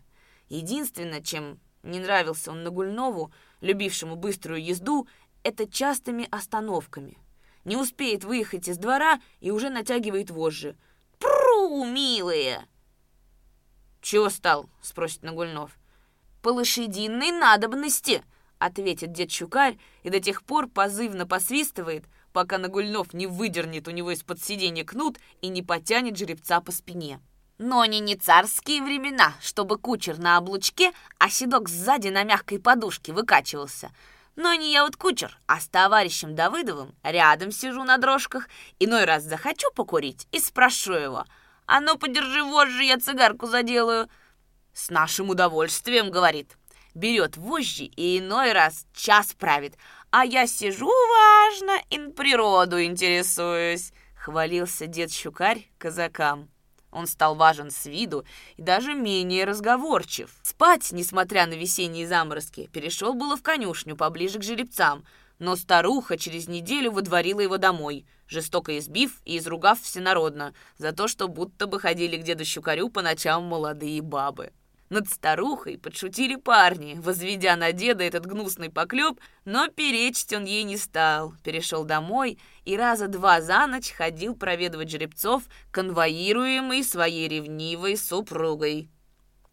Единственное, 0.50 1.22
чем 1.22 1.60
не 1.84 2.00
нравился 2.00 2.51
он 2.51 2.63
Нагульнову, 2.63 3.32
любившему 3.62 4.15
быструю 4.15 4.63
езду, 4.63 5.08
это 5.44 5.68
частыми 5.70 6.27
остановками. 6.32 7.18
Не 7.65 7.77
успеет 7.77 8.24
выехать 8.24 8.67
из 8.67 8.77
двора 8.77 9.22
и 9.39 9.51
уже 9.51 9.70
натягивает 9.70 10.29
вожжи. 10.29 10.75
«Пру, 11.20 11.86
милые!» 11.86 12.67
«Чего 14.01 14.29
стал?»— 14.29 14.70
спросит 14.82 15.24
Нагульнов. 15.24 15.72
«По 16.41 16.50
лошадиной 16.50 17.32
надобности!»— 17.32 18.22
ответит 18.60 19.13
дед 19.13 19.32
Щукарь 19.32 19.77
и 20.03 20.10
до 20.10 20.20
тех 20.20 20.43
пор 20.43 20.67
позывно 20.67 21.25
посвистывает, 21.25 22.03
пока 22.34 22.58
Нагульнов 22.58 23.13
не 23.13 23.27
выдернет 23.27 23.88
у 23.88 23.91
него 23.91 24.12
из-под 24.12 24.43
сиденья 24.43 24.84
кнут 24.84 25.17
и 25.41 25.48
не 25.48 25.63
потянет 25.63 26.17
жеребца 26.17 26.60
по 26.60 26.74
спине. 26.74 27.22
Но 27.60 27.79
они 27.79 28.01
не 28.01 28.17
царские 28.17 28.82
времена, 28.82 29.36
чтобы 29.39 29.77
кучер 29.77 30.17
на 30.17 30.36
облучке, 30.36 30.91
а 31.17 31.29
седок 31.29 31.70
сзади 31.70 32.10
на 32.10 32.24
мягкой 32.24 32.60
подушке 32.60 33.13
выкачивался— 33.13 33.89
но 34.36 34.54
не 34.54 34.72
я 34.72 34.84
вот 34.84 34.98
кучер, 34.98 35.38
а 35.48 35.60
с 35.60 35.68
товарищем 35.68 36.36
Давыдовым 36.36 36.96
рядом 37.04 37.52
сижу 37.52 37.84
на 37.84 37.98
дрожках. 37.98 38.48
Иной 38.80 39.06
раз 39.06 39.24
захочу 39.24 39.68
покурить 39.75 40.28
и 40.32 40.40
спрошу 40.40 40.94
его, 40.94 41.25
«А 41.66 41.80
ну, 41.80 41.98
подержи 41.98 42.44
вожжи, 42.44 42.84
я 42.84 43.00
цигарку 43.00 43.48
заделаю». 43.48 44.10
«С 44.74 44.90
нашим 44.90 45.30
удовольствием»,— 45.30 46.10
говорит. 46.12 46.58
Берет 46.94 47.38
вожжи 47.38 47.86
и 47.86 48.20
иной 48.20 48.54
раз 48.54 48.86
час 48.94 49.34
правит, 49.34 49.75
а 50.12 50.25
я 50.25 50.46
сижу 50.46 50.88
важно 50.88 51.82
и 51.90 51.98
природу 52.12 52.84
интересуюсь, 52.84 53.92
хвалился 54.16 54.86
дед 54.86 55.12
Щукарь 55.12 55.68
казакам. 55.80 56.50
Он 56.94 57.08
стал 57.08 57.36
важен 57.36 57.72
с 57.72 57.86
виду 57.86 58.24
и 58.56 58.62
даже 58.62 58.94
менее 58.94 59.46
разговорчив. 59.46 60.30
Спать, 60.44 60.92
несмотря 60.92 61.48
на 61.48 61.54
весенние 61.54 62.08
заморозки, 62.08 62.70
перешел 62.72 63.16
было 63.16 63.36
в 63.36 63.42
конюшню 63.42 63.98
поближе 63.98 64.40
к 64.40 64.44
жеребцам, 64.44 65.04
но 65.40 65.56
старуха 65.56 66.18
через 66.18 66.48
неделю 66.48 66.92
выдворила 66.92 67.42
его 67.42 67.58
домой, 67.58 68.06
жестоко 68.28 68.78
избив 68.78 69.22
и 69.26 69.40
изругав 69.40 69.82
всенародно 69.82 70.54
за 70.78 70.94
то, 70.94 71.08
что 71.08 71.28
будто 71.28 71.66
бы 71.68 71.80
ходили 71.80 72.18
к 72.18 72.24
деду 72.24 72.46
Щукарю 72.46 72.90
по 72.90 73.02
ночам 73.02 73.44
молодые 73.44 74.02
бабы. 74.02 74.52
Над 74.94 75.10
старухой 75.10 75.80
подшутили 75.80 76.36
парни, 76.36 77.00
возведя 77.00 77.56
на 77.56 77.72
деда 77.72 78.04
этот 78.04 78.28
гнусный 78.28 78.70
поклеп, 78.70 79.20
но 79.44 79.68
перечить 79.68 80.32
он 80.34 80.46
ей 80.46 80.62
не 80.62 80.78
стал. 80.78 81.34
Перешел 81.44 81.84
домой 81.84 82.38
и 82.64 82.78
раза 82.78 83.08
два 83.08 83.42
за 83.42 83.66
ночь 83.66 83.90
ходил 83.92 84.36
проведывать 84.36 84.92
жеребцов, 84.92 85.46
конвоируемый 85.72 86.84
своей 86.84 87.28
ревнивой 87.28 87.98
супругой. 87.98 88.88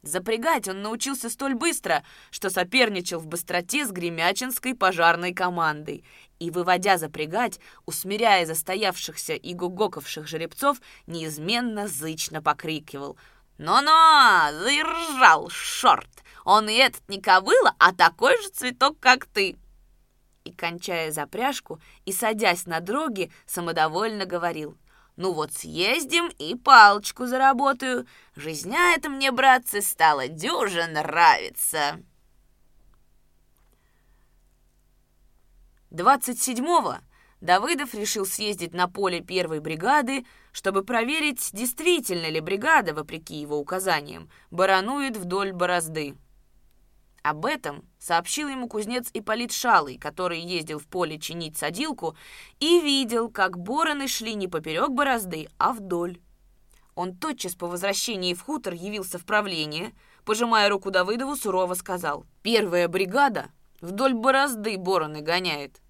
Запрягать 0.03 0.69
он 0.69 0.83
научился 0.83 1.31
столь 1.31 1.55
быстро, 1.55 2.05
что 2.31 2.51
соперничал 2.51 3.19
в 3.19 3.27
быстроте 3.27 3.87
с 3.87 3.91
гремячинской 3.91 4.75
пожарной 4.75 5.33
командой 5.33 6.05
и, 6.39 6.51
выводя 6.51 6.99
запрягать, 6.99 7.61
усмиряя 7.87 8.45
застоявшихся 8.45 9.33
и 9.33 9.55
гугоковших 9.55 10.27
жеребцов, 10.29 10.83
неизменно 11.07 11.89
зычно 11.89 12.43
покрикивал 12.43 13.17
«Но-но! 13.61 14.49
Заржал, 14.52 15.50
шорт! 15.50 16.09
Он 16.47 16.71
и 16.71 16.75
этот 16.75 17.07
не 17.11 17.21
ковыла, 17.21 17.75
а 17.79 17.93
такой 17.93 18.40
же 18.43 18.49
цветок, 18.49 18.99
как 18.99 19.26
ты!» 19.26 19.59
И, 20.45 20.52
кончая 20.52 21.12
запряжку 21.12 21.79
и 22.07 22.12
садясь 22.12 22.64
на 22.64 22.81
дроги, 22.81 23.31
самодовольно 23.47 24.25
говорил– 24.25 24.79
ну 25.17 25.35
вот 25.35 25.52
съездим 25.52 26.29
и 26.38 26.55
палочку 26.55 27.26
заработаю. 27.26 28.07
Жизня 28.35 28.95
эта 28.97 29.11
мне, 29.11 29.31
братцы, 29.31 29.83
стала 29.83 30.29
дюже 30.29 30.87
нравится. 30.87 32.02
27-го 35.90 36.97
Давыдов 37.41 37.95
решил 37.95 38.27
съездить 38.27 38.75
на 38.75 38.87
поле 38.87 39.21
первой 39.21 39.61
бригады, 39.61 40.27
чтобы 40.53 40.85
проверить, 40.85 41.51
действительно 41.53 42.29
ли 42.29 42.41
бригада, 42.41 42.93
вопреки 42.93 43.37
его 43.37 43.59
указаниям, 43.59 44.29
баранует 44.51 45.17
вдоль 45.17 45.53
борозды. 45.53 46.17
Об 47.23 47.47
этом 47.47 47.85
сообщил 47.99 48.49
ему 48.49 48.69
кузнец 48.69 49.11
Ипполит 49.13 49.53
Шалый, 49.53 49.99
который 49.99 50.41
ездил 50.41 50.79
в 50.79 50.87
поле 50.87 51.19
чинить 51.19 51.57
садилку 51.57 52.17
и 52.61 52.81
видел, 52.81 53.31
как 53.31 53.59
бороны 53.59 54.09
шли 54.09 54.35
не 54.35 54.49
поперек 54.49 54.91
борозды, 54.91 55.49
а 55.59 55.73
вдоль. 55.73 56.19
Он 56.95 57.17
тотчас 57.17 57.55
по 57.55 57.67
возвращении 57.67 58.35
в 58.35 58.43
хутор 58.43 58.75
явился 58.75 59.19
в 59.19 59.25
правление, 59.25 59.93
пожимая 60.25 60.69
руку 60.69 60.91
Давыдову, 60.91 61.37
сурово 61.37 61.75
сказал, 61.75 62.27
«Первая 62.43 62.89
бригада 62.89 63.51
вдоль 63.81 64.15
борозды 64.15 64.77
бороны 64.77 65.21
гоняет. 65.21 65.81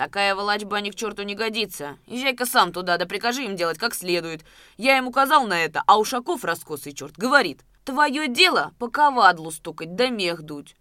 Такая 0.00 0.34
волочба 0.34 0.80
ни 0.80 0.88
к 0.88 0.94
черту 0.94 1.24
не 1.24 1.34
годится. 1.34 1.98
Езжай-ка 2.06 2.46
сам 2.46 2.72
туда, 2.72 2.96
да 2.96 3.04
прикажи 3.04 3.44
им 3.44 3.54
делать 3.54 3.76
как 3.76 3.94
следует. 3.94 4.46
Я 4.78 4.96
ему 4.96 5.10
указал 5.10 5.46
на 5.46 5.62
это, 5.62 5.82
а 5.86 5.98
Ушаков, 5.98 6.42
раскосый 6.42 6.94
черт, 6.94 7.18
говорит, 7.18 7.66
«Твое 7.84 8.26
дело 8.26 8.72
по 8.78 8.88
ковадлу 8.88 9.50
стукать 9.50 9.96
да 9.96 10.08
мех 10.08 10.40
дуть. 10.40 10.74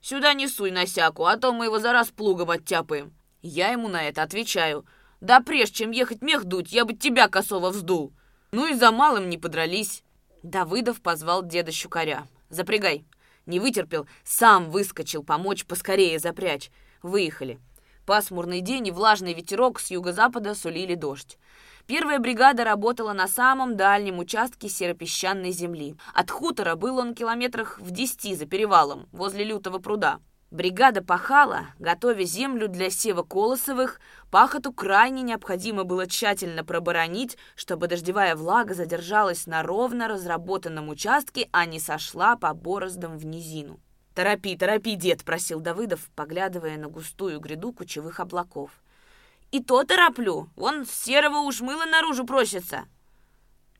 Сюда 0.00 0.32
не 0.32 0.48
суй 0.48 0.70
насяку, 0.70 1.26
а 1.26 1.36
то 1.36 1.52
мы 1.52 1.66
его 1.66 1.80
за 1.80 1.92
раз 1.92 2.08
плугом 2.08 2.48
оттяпаем. 2.48 3.12
Я 3.42 3.68
ему 3.68 3.88
на 3.88 4.04
это 4.04 4.22
отвечаю. 4.22 4.86
Да 5.20 5.40
прежде 5.40 5.74
чем 5.74 5.90
ехать 5.90 6.22
мех 6.22 6.44
дуть, 6.44 6.72
я 6.72 6.86
бы 6.86 6.94
тебя 6.94 7.28
косово 7.28 7.68
вздул. 7.68 8.14
Ну 8.52 8.66
и 8.66 8.72
за 8.72 8.90
малым 8.90 9.28
не 9.28 9.36
подрались. 9.36 10.02
Давыдов 10.42 11.02
позвал 11.02 11.42
деда 11.42 11.72
Щукаря. 11.72 12.26
Запрягай. 12.48 13.04
Не 13.44 13.60
вытерпел, 13.60 14.06
сам 14.24 14.70
выскочил 14.70 15.22
помочь 15.22 15.66
поскорее 15.66 16.18
запрячь. 16.18 16.70
Выехали. 17.02 17.60
Пасмурный 18.06 18.60
день 18.60 18.88
и 18.88 18.90
влажный 18.90 19.32
ветерок 19.32 19.78
с 19.78 19.90
юго-запада 19.90 20.54
сулили 20.54 20.94
дождь. 20.94 21.38
Первая 21.86 22.18
бригада 22.18 22.64
работала 22.64 23.12
на 23.12 23.28
самом 23.28 23.76
дальнем 23.76 24.18
участке 24.18 24.68
серопесчаной 24.68 25.50
земли. 25.50 25.94
От 26.14 26.30
хутора 26.30 26.74
был 26.74 26.98
он 26.98 27.14
километрах 27.14 27.78
в 27.78 27.90
десяти 27.90 28.34
за 28.34 28.46
перевалом, 28.46 29.08
возле 29.12 29.44
лютого 29.44 29.78
пруда. 29.78 30.18
Бригада 30.50 31.02
пахала, 31.02 31.68
готовя 31.78 32.24
землю 32.24 32.68
для 32.68 32.90
сева 32.90 33.22
колосовых. 33.22 34.00
Пахоту 34.30 34.72
крайне 34.72 35.22
необходимо 35.22 35.84
было 35.84 36.06
тщательно 36.06 36.62
проборонить, 36.62 37.38
чтобы 37.56 37.86
дождевая 37.86 38.36
влага 38.36 38.74
задержалась 38.74 39.46
на 39.46 39.62
ровно 39.62 40.08
разработанном 40.08 40.90
участке, 40.90 41.48
а 41.52 41.64
не 41.64 41.80
сошла 41.80 42.36
по 42.36 42.52
бороздам 42.52 43.16
в 43.16 43.24
низину. 43.24 43.80
«Торопи, 44.14 44.56
торопи, 44.56 44.94
дед!»– 44.94 45.24
просил 45.24 45.60
Давыдов, 45.60 46.10
поглядывая 46.14 46.76
на 46.76 46.88
густую 46.88 47.40
гряду 47.40 47.72
кучевых 47.72 48.20
облаков. 48.20 48.70
И 49.52 49.62
то 49.62 49.84
тороплю. 49.84 50.50
Вон 50.54 50.86
серого 50.86 51.38
уж 51.38 51.60
мыла 51.60 51.84
наружу 51.84 52.26
просится. 52.26 52.84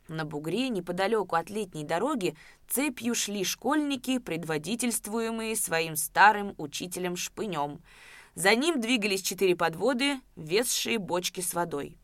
На 0.09 0.25
бугре, 0.25 0.69
неподалеку 0.69 1.37
от 1.37 1.51
летней 1.51 1.85
дороги, 1.85 2.37
цепью 2.69 3.15
шли 3.15 3.45
школьники, 3.45 4.19
предводительствуемые 4.19 5.57
своим 5.57 5.97
старым 5.97 6.55
учителем 6.59 7.17
Шпынем. 7.17 7.83
За 8.35 8.55
ним 8.55 8.81
двигались 8.81 9.23
четыре 9.23 9.55
подводы, 9.55 10.21
весшие 10.37 10.99
бочки 10.99 11.41
с 11.41 11.55
водой. 11.55 11.99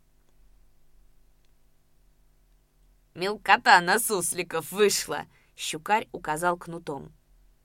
«Мелкота 3.14 3.80
на 3.80 3.98
сусликов 3.98 4.70
вышла!»— 4.70 5.26
щукарь 5.56 6.08
указал 6.12 6.56
кнутом. 6.56 7.12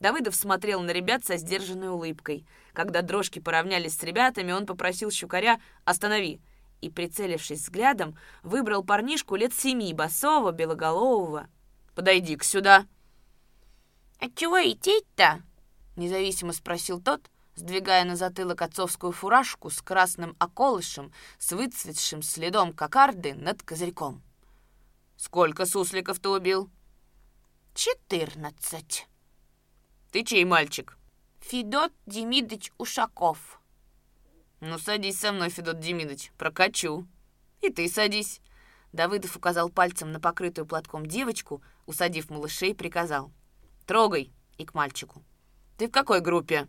Давыдов 0.04 0.36
смотрел 0.36 0.82
на 0.82 0.92
ребят 0.92 1.24
со 1.24 1.38
сдержанной 1.38 1.88
улыбкой. 1.88 2.46
Когда 2.74 3.02
дрожки 3.02 3.40
поравнялись 3.40 3.98
с 3.98 4.04
ребятами, 4.04 4.52
он 4.52 4.66
попросил 4.66 5.12
щукаря 5.12 5.62
«Останови!» 5.86 6.42
и, 6.82 6.90
прицелившись 6.90 7.62
взглядом, 7.62 8.18
выбрал 8.42 8.84
парнишку 8.84 9.38
лет 9.38 9.54
семи, 9.54 9.94
босого, 9.94 10.52
белоголового. 10.52 11.48
«Подойди-ка 11.96 12.44
сюда!» 12.44 12.86
«А 14.20 14.30
чего 14.30 14.58
идти-то?»— 14.58 15.42
независимо 15.96 16.52
спросил 16.52 17.02
тот, 17.02 17.32
сдвигая 17.56 18.04
на 18.04 18.18
затылок 18.18 18.62
отцовскую 18.62 19.14
фуражку 19.14 19.70
с 19.70 19.82
красным 19.82 20.36
околышем, 20.38 21.14
с 21.40 21.54
выцветшим 21.54 22.24
следом 22.24 22.74
кокарды 22.74 23.36
над 23.36 23.64
козырьком. 23.64 24.22
«Сколько 25.16 25.66
сусликов 25.66 26.20
ты 26.20 26.28
убил?» 26.28 26.70
«Четырнадцать». 27.74 29.08
Ты 30.14 30.24
чей 30.24 30.46
мальчик? 30.46 30.96
Федот 31.40 31.92
Демидович 32.06 32.72
Ушаков. 32.78 33.60
Ну, 34.60 34.78
садись 34.78 35.20
со 35.20 35.32
мной, 35.32 35.50
Федот 35.50 35.80
Демидович, 35.80 36.32
прокачу. 36.38 37.08
И 37.62 37.72
ты 37.72 37.90
садись. 37.90 38.40
Давыдов 38.92 39.36
указал 39.36 39.72
пальцем 39.72 40.12
на 40.12 40.20
покрытую 40.20 40.68
платком 40.68 41.08
девочку, 41.08 41.64
усадив 41.88 42.30
малышей, 42.30 42.76
приказал. 42.76 43.32
Трогай. 43.88 44.32
И 44.60 44.66
к 44.66 44.76
мальчику. 44.76 45.24
Ты 45.80 45.88
в 45.88 45.92
какой 45.92 46.22
группе? 46.22 46.68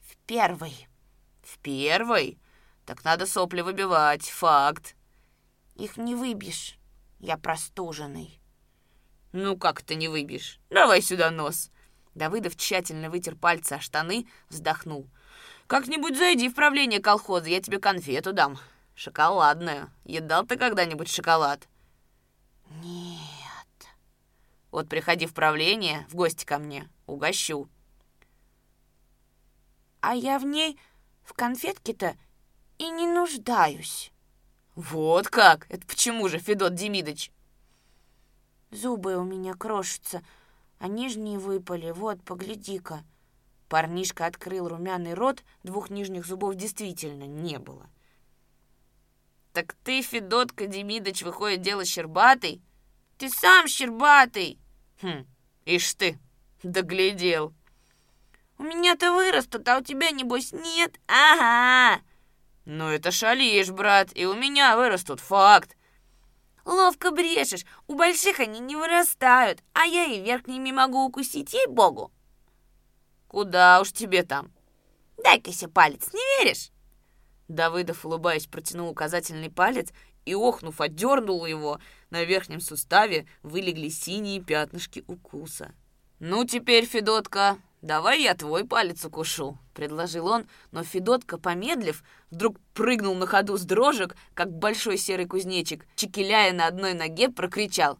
В 0.00 0.16
первой. 0.26 0.88
В 1.40 1.58
первой? 1.58 2.36
Так 2.84 3.04
надо 3.04 3.26
сопли 3.26 3.60
выбивать, 3.60 4.28
факт. 4.28 4.96
Их 5.76 5.96
не 5.96 6.16
выбьешь. 6.16 6.76
Я 7.20 7.36
простуженный. 7.36 8.40
Ну 9.30 9.56
как 9.56 9.82
ты 9.82 9.94
не 9.94 10.08
выбьешь? 10.08 10.58
Давай 10.68 11.00
сюда 11.00 11.30
нос. 11.30 11.70
Давыдов 12.14 12.56
тщательно 12.56 13.08
вытер 13.08 13.36
пальцы 13.36 13.74
о 13.74 13.80
штаны, 13.80 14.26
вздохнул. 14.48 15.08
«Как-нибудь 15.66 16.18
зайди 16.18 16.48
в 16.48 16.54
правление 16.54 17.00
колхоза, 17.00 17.48
я 17.48 17.60
тебе 17.60 17.78
конфету 17.78 18.32
дам. 18.32 18.58
Шоколадную. 18.94 19.90
Едал 20.04 20.44
ты 20.44 20.56
когда-нибудь 20.56 21.08
шоколад?» 21.08 21.66
«Нет». 22.82 23.88
«Вот 24.70 24.88
приходи 24.88 25.26
в 25.26 25.32
правление, 25.32 26.06
в 26.10 26.14
гости 26.14 26.44
ко 26.44 26.58
мне, 26.58 26.88
угощу». 27.06 27.68
«А 30.00 30.14
я 30.14 30.38
в 30.38 30.44
ней, 30.44 30.78
в 31.22 31.32
конфетке-то, 31.32 32.16
и 32.78 32.88
не 32.90 33.06
нуждаюсь». 33.06 34.12
«Вот 34.74 35.28
как? 35.28 35.66
Это 35.70 35.86
почему 35.86 36.28
же, 36.28 36.38
Федот 36.38 36.74
Демидович?» 36.74 37.30
«Зубы 38.70 39.16
у 39.16 39.22
меня 39.22 39.54
крошатся», 39.54 40.22
а 40.82 40.88
нижние 40.88 41.38
выпали. 41.38 41.92
Вот, 41.92 42.22
погляди-ка». 42.24 43.04
Парнишка 43.68 44.26
открыл 44.26 44.66
румяный 44.68 45.14
рот, 45.14 45.44
двух 45.62 45.90
нижних 45.90 46.26
зубов 46.26 46.56
действительно 46.56 47.22
не 47.22 47.60
было. 47.60 47.88
«Так 49.52 49.74
ты, 49.84 50.02
Федотка 50.02 50.66
Демидыч, 50.66 51.22
выходит, 51.22 51.62
дело 51.62 51.84
щербатый?» 51.84 52.60
«Ты 53.16 53.30
сам 53.30 53.68
щербатый!» 53.68 54.58
«Хм, 55.00 55.24
ишь 55.64 55.94
ты, 55.94 56.18
доглядел!» 56.64 57.54
«У 58.58 58.64
меня-то 58.64 59.12
вырастут, 59.12 59.68
а 59.68 59.78
у 59.78 59.82
тебя, 59.82 60.10
небось, 60.10 60.50
нет? 60.52 60.98
Ага!» 61.06 62.02
«Ну 62.64 62.88
это 62.88 63.12
шалишь, 63.12 63.70
брат, 63.70 64.10
и 64.14 64.26
у 64.26 64.34
меня 64.34 64.76
вырастут, 64.76 65.20
факт!» 65.20 65.76
Ловко 66.64 67.10
брешешь, 67.10 67.64
у 67.88 67.94
больших 67.94 68.40
они 68.40 68.60
не 68.60 68.76
вырастают, 68.76 69.62
а 69.72 69.84
я 69.84 70.04
и 70.04 70.20
верхними 70.20 70.70
могу 70.70 71.04
укусить, 71.04 71.52
ей-богу. 71.52 72.12
Куда 73.26 73.80
уж 73.80 73.92
тебе 73.92 74.22
там? 74.22 74.52
Дай-ка 75.22 75.52
себе 75.52 75.70
палец, 75.70 76.12
не 76.12 76.20
веришь? 76.38 76.70
Давыдов, 77.48 78.04
улыбаясь, 78.06 78.46
протянул 78.46 78.90
указательный 78.90 79.50
палец 79.50 79.88
и, 80.24 80.34
охнув, 80.34 80.80
отдернул 80.80 81.44
его. 81.46 81.80
На 82.10 82.24
верхнем 82.24 82.60
суставе 82.60 83.26
вылегли 83.42 83.88
синие 83.88 84.40
пятнышки 84.40 85.04
укуса. 85.06 85.74
«Ну 86.20 86.44
теперь, 86.44 86.86
Федотка, 86.86 87.58
давай 87.82 88.22
я 88.22 88.34
твой 88.34 88.64
палец 88.64 89.04
укушу»,— 89.04 89.58
предложил 89.74 90.28
он, 90.28 90.46
но 90.70 90.82
Федотка, 90.82 91.36
помедлив, 91.36 92.02
вдруг 92.30 92.58
прыгнул 92.72 93.14
на 93.14 93.26
ходу 93.26 93.58
с 93.58 93.62
дрожек, 93.62 94.16
как 94.34 94.50
большой 94.50 94.96
серый 94.96 95.26
кузнечик, 95.26 95.84
чекеляя 95.96 96.52
на 96.52 96.66
одной 96.66 96.94
ноге, 96.94 97.28
прокричал. 97.28 97.98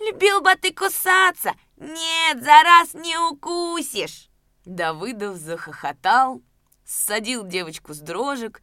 «Любил 0.00 0.40
бы 0.40 0.54
ты 0.54 0.72
кусаться! 0.72 1.52
Нет, 1.76 2.42
за 2.42 2.62
раз 2.62 2.94
не 2.94 3.18
укусишь!» 3.18 4.28
Давыдов 4.64 5.36
захохотал, 5.36 6.40
ссадил 6.84 7.44
девочку 7.44 7.94
с 7.94 7.98
дрожек 7.98 8.62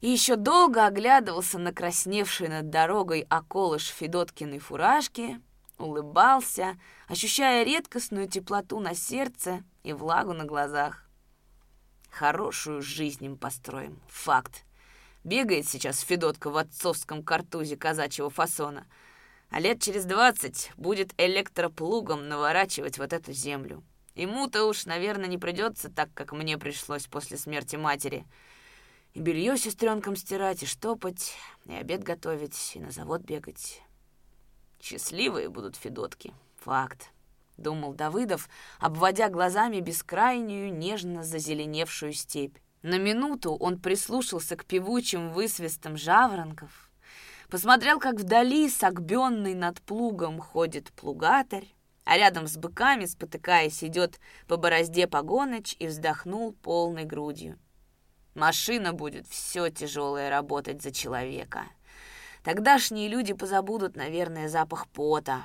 и 0.00 0.08
еще 0.08 0.36
долго 0.36 0.86
оглядывался 0.86 1.58
на 1.58 1.72
красневший 1.72 2.48
над 2.48 2.70
дорогой 2.70 3.26
околыш 3.30 3.86
Федоткиной 3.86 4.58
фуражки, 4.58 5.40
улыбался, 5.78 6.78
ощущая 7.08 7.64
редкостную 7.64 8.28
теплоту 8.28 8.80
на 8.80 8.94
сердце 8.94 9.64
и 9.82 9.92
влагу 9.92 10.32
на 10.32 10.44
глазах. 10.44 11.04
Хорошую 12.10 12.82
жизнь 12.82 13.24
им 13.24 13.36
построим, 13.36 14.00
факт. 14.06 14.64
Бегает 15.24 15.68
сейчас 15.68 16.00
Федотка 16.00 16.50
в 16.50 16.56
отцовском 16.56 17.22
картузе 17.22 17.76
казачьего 17.76 18.28
фасона, 18.28 18.86
а 19.50 19.60
лет 19.60 19.80
через 19.80 20.04
двадцать 20.04 20.72
будет 20.76 21.14
электроплугом 21.16 22.28
наворачивать 22.28 22.98
вот 22.98 23.12
эту 23.12 23.32
землю. 23.32 23.82
Ему-то 24.14 24.64
уж, 24.64 24.84
наверное, 24.84 25.28
не 25.28 25.38
придется 25.38 25.88
так, 25.88 26.10
как 26.12 26.32
мне 26.32 26.58
пришлось 26.58 27.06
после 27.06 27.38
смерти 27.38 27.76
матери. 27.76 28.26
И 29.14 29.20
белье 29.20 29.56
сестренкам 29.56 30.16
стирать, 30.16 30.62
и 30.62 30.66
штопать, 30.66 31.34
и 31.66 31.72
обед 31.72 32.02
готовить, 32.02 32.72
и 32.74 32.80
на 32.80 32.90
завод 32.90 33.22
бегать. 33.22 33.82
Счастливые 34.82 35.48
будут 35.48 35.76
Федотки, 35.76 36.34
факт 36.56 37.12
думал 37.56 37.94
Давыдов, 37.94 38.48
обводя 38.80 39.28
глазами 39.28 39.78
бескрайнюю, 39.78 40.74
нежно 40.74 41.22
зазеленевшую 41.22 42.12
степь. 42.12 42.56
На 42.82 42.98
минуту 42.98 43.54
он 43.54 43.78
прислушался 43.78 44.56
к 44.56 44.64
певучим 44.64 45.30
высвистам 45.30 45.96
жаворонков, 45.96 46.90
посмотрел, 47.48 48.00
как 48.00 48.16
вдали, 48.16 48.68
согбенный 48.68 49.54
над 49.54 49.80
плугом, 49.82 50.40
ходит 50.40 50.90
плугатарь, 50.92 51.72
а 52.04 52.16
рядом 52.16 52.48
с 52.48 52.56
быками, 52.56 53.04
спотыкаясь, 53.04 53.84
идет 53.84 54.18
по 54.48 54.56
борозде 54.56 55.06
погоныч 55.06 55.76
и 55.78 55.86
вздохнул 55.86 56.54
полной 56.54 57.04
грудью. 57.04 57.56
Машина 58.34 58.92
будет 58.92 59.28
все 59.28 59.68
тяжелое 59.68 60.28
работать 60.28 60.82
за 60.82 60.90
человека. 60.90 61.66
Тогдашние 62.44 63.08
люди 63.08 63.32
позабудут, 63.32 63.96
наверное, 63.96 64.48
запах 64.48 64.88
пота, 64.88 65.44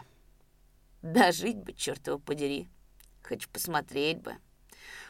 да 1.01 1.31
жить 1.31 1.57
бы, 1.57 1.73
черт 1.73 2.07
его 2.07 2.17
подери. 2.17 2.69
Хочу 3.21 3.49
посмотреть 3.49 4.19
бы. 4.19 4.35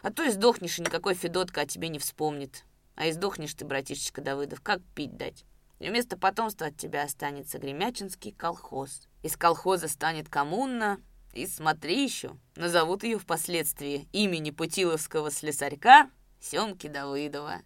А 0.01 0.11
то 0.11 0.23
и 0.23 0.29
сдохнешь, 0.29 0.79
и 0.79 0.81
никакой 0.81 1.13
Федотка 1.13 1.61
о 1.61 1.65
тебе 1.65 1.87
не 1.87 1.99
вспомнит. 1.99 2.65
А 2.95 3.05
и 3.07 3.11
сдохнешь 3.11 3.53
ты, 3.53 3.63
братишечка 3.65 4.21
Давыдов, 4.21 4.61
как 4.61 4.81
пить 4.95 5.15
дать? 5.15 5.45
И 5.79 5.87
вместо 5.87 6.17
потомства 6.17 6.67
от 6.67 6.77
тебя 6.77 7.03
останется 7.03 7.59
Гремячинский 7.59 8.31
колхоз. 8.31 9.07
Из 9.23 9.37
колхоза 9.37 9.87
станет 9.87 10.27
коммуна, 10.29 10.99
и 11.33 11.45
смотри 11.45 12.03
еще, 12.03 12.35
назовут 12.55 13.03
ее 13.03 13.19
впоследствии 13.19 14.07
имени 14.11 14.51
Путиловского 14.51 15.31
слесарька 15.31 16.09
Семки 16.39 16.87
Давыдова. 16.87 17.61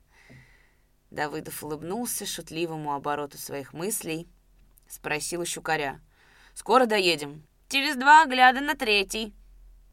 Давыдов 1.11 1.63
улыбнулся 1.63 2.25
шутливому 2.25 2.93
обороту 2.93 3.37
своих 3.37 3.73
мыслей, 3.73 4.27
спросил 4.87 5.41
у 5.41 5.45
щукаря. 5.45 5.99
«Скоро 6.55 6.85
доедем?» 6.85 7.43
Через 7.71 7.95
два 7.95 8.25
гляда 8.25 8.59
на 8.59 8.75
третий. 8.75 9.33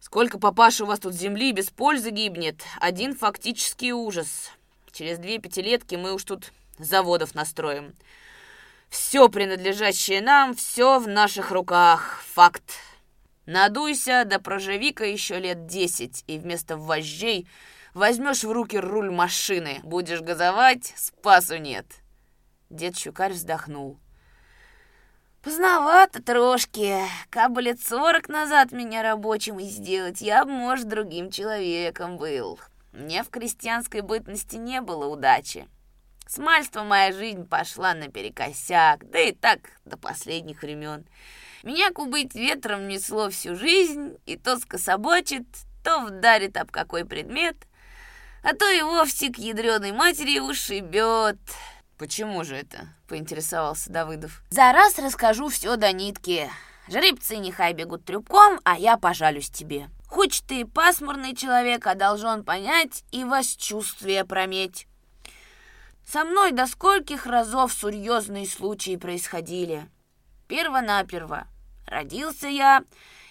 Сколько 0.00 0.40
папаша 0.40 0.82
у 0.82 0.88
вас 0.88 0.98
тут 0.98 1.14
земли 1.14 1.52
без 1.52 1.70
пользы 1.70 2.10
гибнет. 2.10 2.64
Один 2.80 3.14
фактический 3.14 3.92
ужас. 3.92 4.50
Через 4.90 5.18
две 5.18 5.38
пятилетки 5.38 5.94
мы 5.94 6.12
уж 6.12 6.24
тут 6.24 6.52
заводов 6.80 7.36
настроим. 7.36 7.94
Все 8.88 9.28
принадлежащее 9.28 10.20
нам, 10.20 10.56
все 10.56 10.98
в 10.98 11.06
наших 11.06 11.52
руках. 11.52 12.20
Факт. 12.32 12.64
Надуйся, 13.46 14.24
да 14.26 14.40
проживи-ка 14.40 15.04
еще 15.04 15.38
лет 15.38 15.66
десять, 15.66 16.24
и 16.26 16.36
вместо 16.36 16.76
вожжей 16.76 17.46
возьмешь 17.94 18.44
в 18.44 18.50
руки 18.50 18.78
руль 18.78 19.10
машины. 19.10 19.80
Будешь 19.82 20.20
газовать, 20.20 20.92
спасу 20.96 21.56
нет. 21.58 21.86
Дед 22.70 22.96
Щукарь 22.96 23.32
вздохнул. 23.32 23.98
Поздновато 25.42 26.22
трошки. 26.22 26.98
Кабы 27.30 27.62
лет 27.62 27.80
сорок 27.80 28.28
назад 28.28 28.72
меня 28.72 29.02
рабочим 29.02 29.58
и 29.60 29.64
сделать, 29.64 30.20
я 30.20 30.44
бы, 30.44 30.50
может, 30.50 30.88
другим 30.88 31.30
человеком 31.30 32.18
был. 32.18 32.58
Мне 32.92 33.22
в 33.22 33.30
крестьянской 33.30 34.00
бытности 34.00 34.56
не 34.56 34.80
было 34.80 35.06
удачи. 35.06 35.68
С 36.26 36.38
мальства 36.38 36.82
моя 36.82 37.12
жизнь 37.12 37.46
пошла 37.46 37.94
наперекосяк, 37.94 39.08
да 39.10 39.20
и 39.20 39.32
так 39.32 39.60
до 39.84 39.96
последних 39.96 40.62
времен. 40.62 41.06
Меня 41.62 41.90
кубыть 41.90 42.34
ветром 42.34 42.86
несло 42.86 43.30
всю 43.30 43.54
жизнь, 43.54 44.18
и 44.26 44.36
то 44.36 44.58
скособочит, 44.58 45.46
то 45.82 46.00
вдарит 46.00 46.56
об 46.56 46.70
какой 46.70 47.04
предмет, 47.04 47.56
а 48.42 48.54
то 48.54 48.68
и 48.68 48.82
вовсе 48.82 49.30
к 49.30 49.38
ядреной 49.38 49.92
матери 49.92 50.38
ушибет. 50.38 51.38
«Почему 51.98 52.44
же 52.44 52.56
это?»— 52.56 52.88
поинтересовался 53.08 53.90
Давыдов. 53.90 54.42
«За 54.50 54.72
раз 54.72 54.98
расскажу 54.98 55.48
все 55.48 55.76
до 55.76 55.92
нитки. 55.92 56.50
Жеребцы 56.88 57.36
нехай 57.36 57.72
бегут 57.74 58.04
трюбком, 58.04 58.60
а 58.64 58.78
я 58.78 58.96
пожалюсь 58.96 59.50
тебе. 59.50 59.90
Хоть 60.06 60.42
ты 60.46 60.64
пасмурный 60.64 61.36
человек, 61.36 61.86
а 61.86 61.94
должен 61.94 62.44
понять 62.44 63.04
и 63.10 63.24
восчувствие 63.24 64.24
прометь. 64.24 64.86
Со 66.06 66.24
мной 66.24 66.52
до 66.52 66.66
скольких 66.66 67.26
разов 67.26 67.72
серьезные 67.74 68.46
случаи 68.46 68.96
происходили. 68.96 69.90
Перво-наперво. 70.46 71.46
Родился 71.86 72.48
я, 72.48 72.82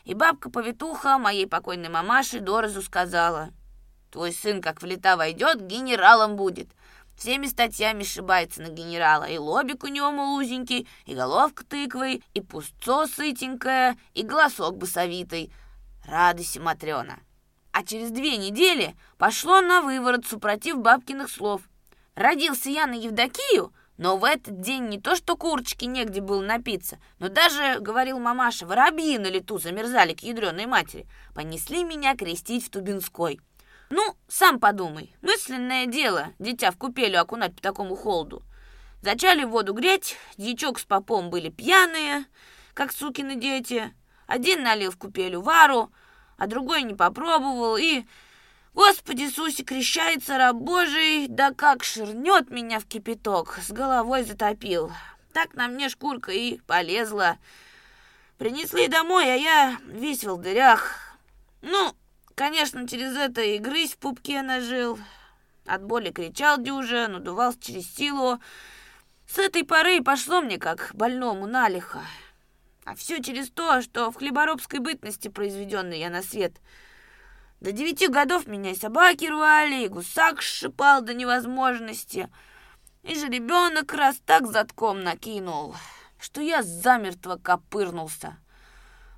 и 0.04 0.13
бабка-повитуха 0.13 1.17
моей 1.17 1.48
покойной 1.48 1.89
мамаши 1.89 2.39
Дорозу 2.39 2.84
сказала, 2.84 3.50
«Твой 4.12 4.32
сын, 4.32 4.62
как 4.62 4.82
в 4.82 4.86
лета 4.86 5.17
войдет, 5.17 5.62
генералом 5.62 6.36
будет». 6.36 6.70
Всеми 7.17 7.48
статьями 7.48 8.04
сшибается 8.04 8.62
на 8.62 8.70
генерала. 8.70 9.24
И 9.24 9.38
лобик 9.38 9.84
у 9.84 9.88
него 9.88 10.12
мулузенький, 10.12 10.88
и 11.06 11.15
головка 11.15 11.65
тыквой, 11.65 12.24
и 12.36 12.41
пустцо 12.41 13.08
сытенькое, 13.08 13.98
и 14.13 14.22
голосок 14.22 14.78
басовитый. 14.78 15.52
Радуйся, 16.06 16.62
Матрена. 16.62 17.20
А 17.72 17.84
через 17.84 18.12
две 18.12 18.38
недели 18.38 18.96
пошло 19.17 19.62
на 19.62 19.82
выворот, 19.82 20.26
супротив 20.26 20.78
бабкиных 20.78 21.30
слов. 21.30 21.62
Родился 22.15 22.70
я 22.70 22.86
на 22.86 22.93
Евдокию, 22.93 23.74
но 23.98 24.17
в 24.17 24.24
этот 24.24 24.62
день 24.62 24.88
не 24.88 25.00
то 25.00 25.15
что 25.15 25.36
курочки 25.36 25.86
негде 25.86 26.22
было 26.22 26.41
напиться, 26.41 27.00
но 27.20 27.30
даже, 27.30 27.80
говорил 27.80 28.20
мамаша, 28.20 28.65
воробьи 28.65 29.17
на 29.17 29.28
лету 29.28 29.58
замерзали 29.58 30.13
к 30.13 30.22
ядреной 30.22 30.67
матери. 30.67 31.08
Понесли 31.34 31.84
меня 31.84 32.15
крестить 32.15 32.65
в 32.65 32.70
Тубинской. 32.70 33.39
Ну, 33.89 34.17
сам 34.28 34.60
подумай, 34.60 35.15
мысленное 35.21 35.86
дело, 35.86 36.34
дитя 36.39 36.71
в 36.71 36.78
купелю 36.78 37.21
окунать 37.21 37.56
по 37.56 37.62
такому 37.62 37.95
холоду. 37.95 38.43
Зачали 39.02 39.45
воду 39.45 39.73
греть, 39.73 40.17
дьячок 40.38 40.80
с 40.80 40.84
попом 40.84 41.30
были 41.30 41.50
пьяные, 41.50 42.26
как 42.73 42.91
сукины 42.91 43.36
дети. 43.36 43.93
Один 44.26 44.63
налил 44.63 44.91
в 44.91 44.97
купелю 44.97 45.41
вару, 45.41 45.91
а 46.38 46.47
другой 46.47 46.84
не 46.84 46.95
попробовал, 46.95 47.78
и... 47.78 48.04
Господи 48.73 49.23
Иисусе, 49.23 49.63
крещается 49.63 50.38
раб 50.38 50.58
Божий, 50.58 51.28
да 51.28 51.52
как 51.52 51.84
ширнет 51.84 52.52
меня 52.52 52.80
в 52.80 52.86
кипяток, 52.86 53.58
с 53.58 53.71
головой 53.71 54.23
затопил. 54.23 54.91
Так 55.34 55.56
на 55.56 55.67
мне 55.67 55.89
шкурка 55.89 56.32
и 56.32 56.60
полезла. 56.67 57.38
Принесли 58.38 58.88
домой, 58.88 59.34
а 59.34 59.36
я 59.36 59.78
весь 59.88 60.23
в 60.23 60.38
дырях. 60.38 60.95
Ну, 61.63 61.95
Конечно, 62.38 62.88
через 62.88 63.17
это 63.17 63.41
и 63.41 63.58
грызть 63.58 63.95
в 63.95 63.97
пупке 63.97 64.43
нажил. 64.43 65.00
От 65.65 65.84
боли 65.84 66.12
кричал 66.12 66.60
дюже, 66.60 67.08
надувался 67.08 67.60
через 67.60 67.91
силу. 67.91 68.39
С 69.28 69.39
этой 69.39 69.63
поры 69.63 70.04
пошло 70.04 70.41
мне 70.41 70.60
как 70.60 70.91
больному 70.93 71.47
налихо. 71.47 72.00
А 72.86 72.93
все 72.93 73.23
через 73.23 73.50
то, 73.50 73.82
что 73.82 74.12
в 74.12 74.17
хлеборобской 74.17 74.78
бытности 74.78 75.30
произведенный 75.30 75.97
я 75.97 76.12
на 76.12 76.21
свет. 76.21 76.54
До 77.60 77.71
девяти 77.71 78.08
годов 78.08 78.45
меня 78.45 78.69
и 78.69 78.76
собаки 78.76 79.26
рвали, 79.26 79.86
и 79.86 79.88
гусак 79.88 80.43
шипал 80.43 81.02
до 81.02 81.15
невозможности. 81.15 82.30
И 83.02 83.15
же 83.15 83.30
ребенок 83.30 83.91
раз 83.95 84.17
так 84.23 84.45
затком 84.45 85.04
накинул, 85.04 85.76
что 86.19 86.41
я 86.41 86.62
замертво 86.62 87.38
копырнулся. 87.38 88.38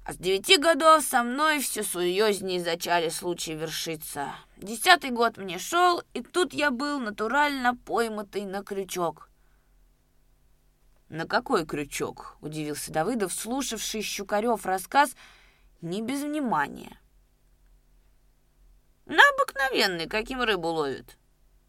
А 0.10 0.14
с 0.14 0.18
девяти 0.18 0.58
годов 0.58 1.04
со 1.04 1.22
мной 1.22 1.60
все 1.60 1.84
серьезнее 1.84 2.60
зачали 2.60 3.10
случаи 3.10 3.52
вершиться. 3.52 4.34
Десятый 4.58 5.12
год 5.12 5.38
мне 5.38 5.60
шел, 5.60 6.02
и 6.16 6.24
тут 6.24 6.52
я 6.52 6.72
был 6.72 7.00
натурально 7.00 7.76
пойматый 7.76 8.46
на 8.46 8.64
крючок. 8.64 9.30
«На 11.10 11.28
какой 11.28 11.64
крючок?»— 11.64 12.38
удивился 12.42 12.92
Давыдов, 12.92 13.32
слушавший 13.32 14.02
Щукарев 14.02 14.66
рассказ 14.66 15.16
не 15.82 16.02
без 16.02 16.24
внимания. 16.24 17.00
«На 19.06 19.22
обыкновенный, 19.36 20.08
каким 20.08 20.42
рыбу 20.42 20.70
ловят. 20.70 21.20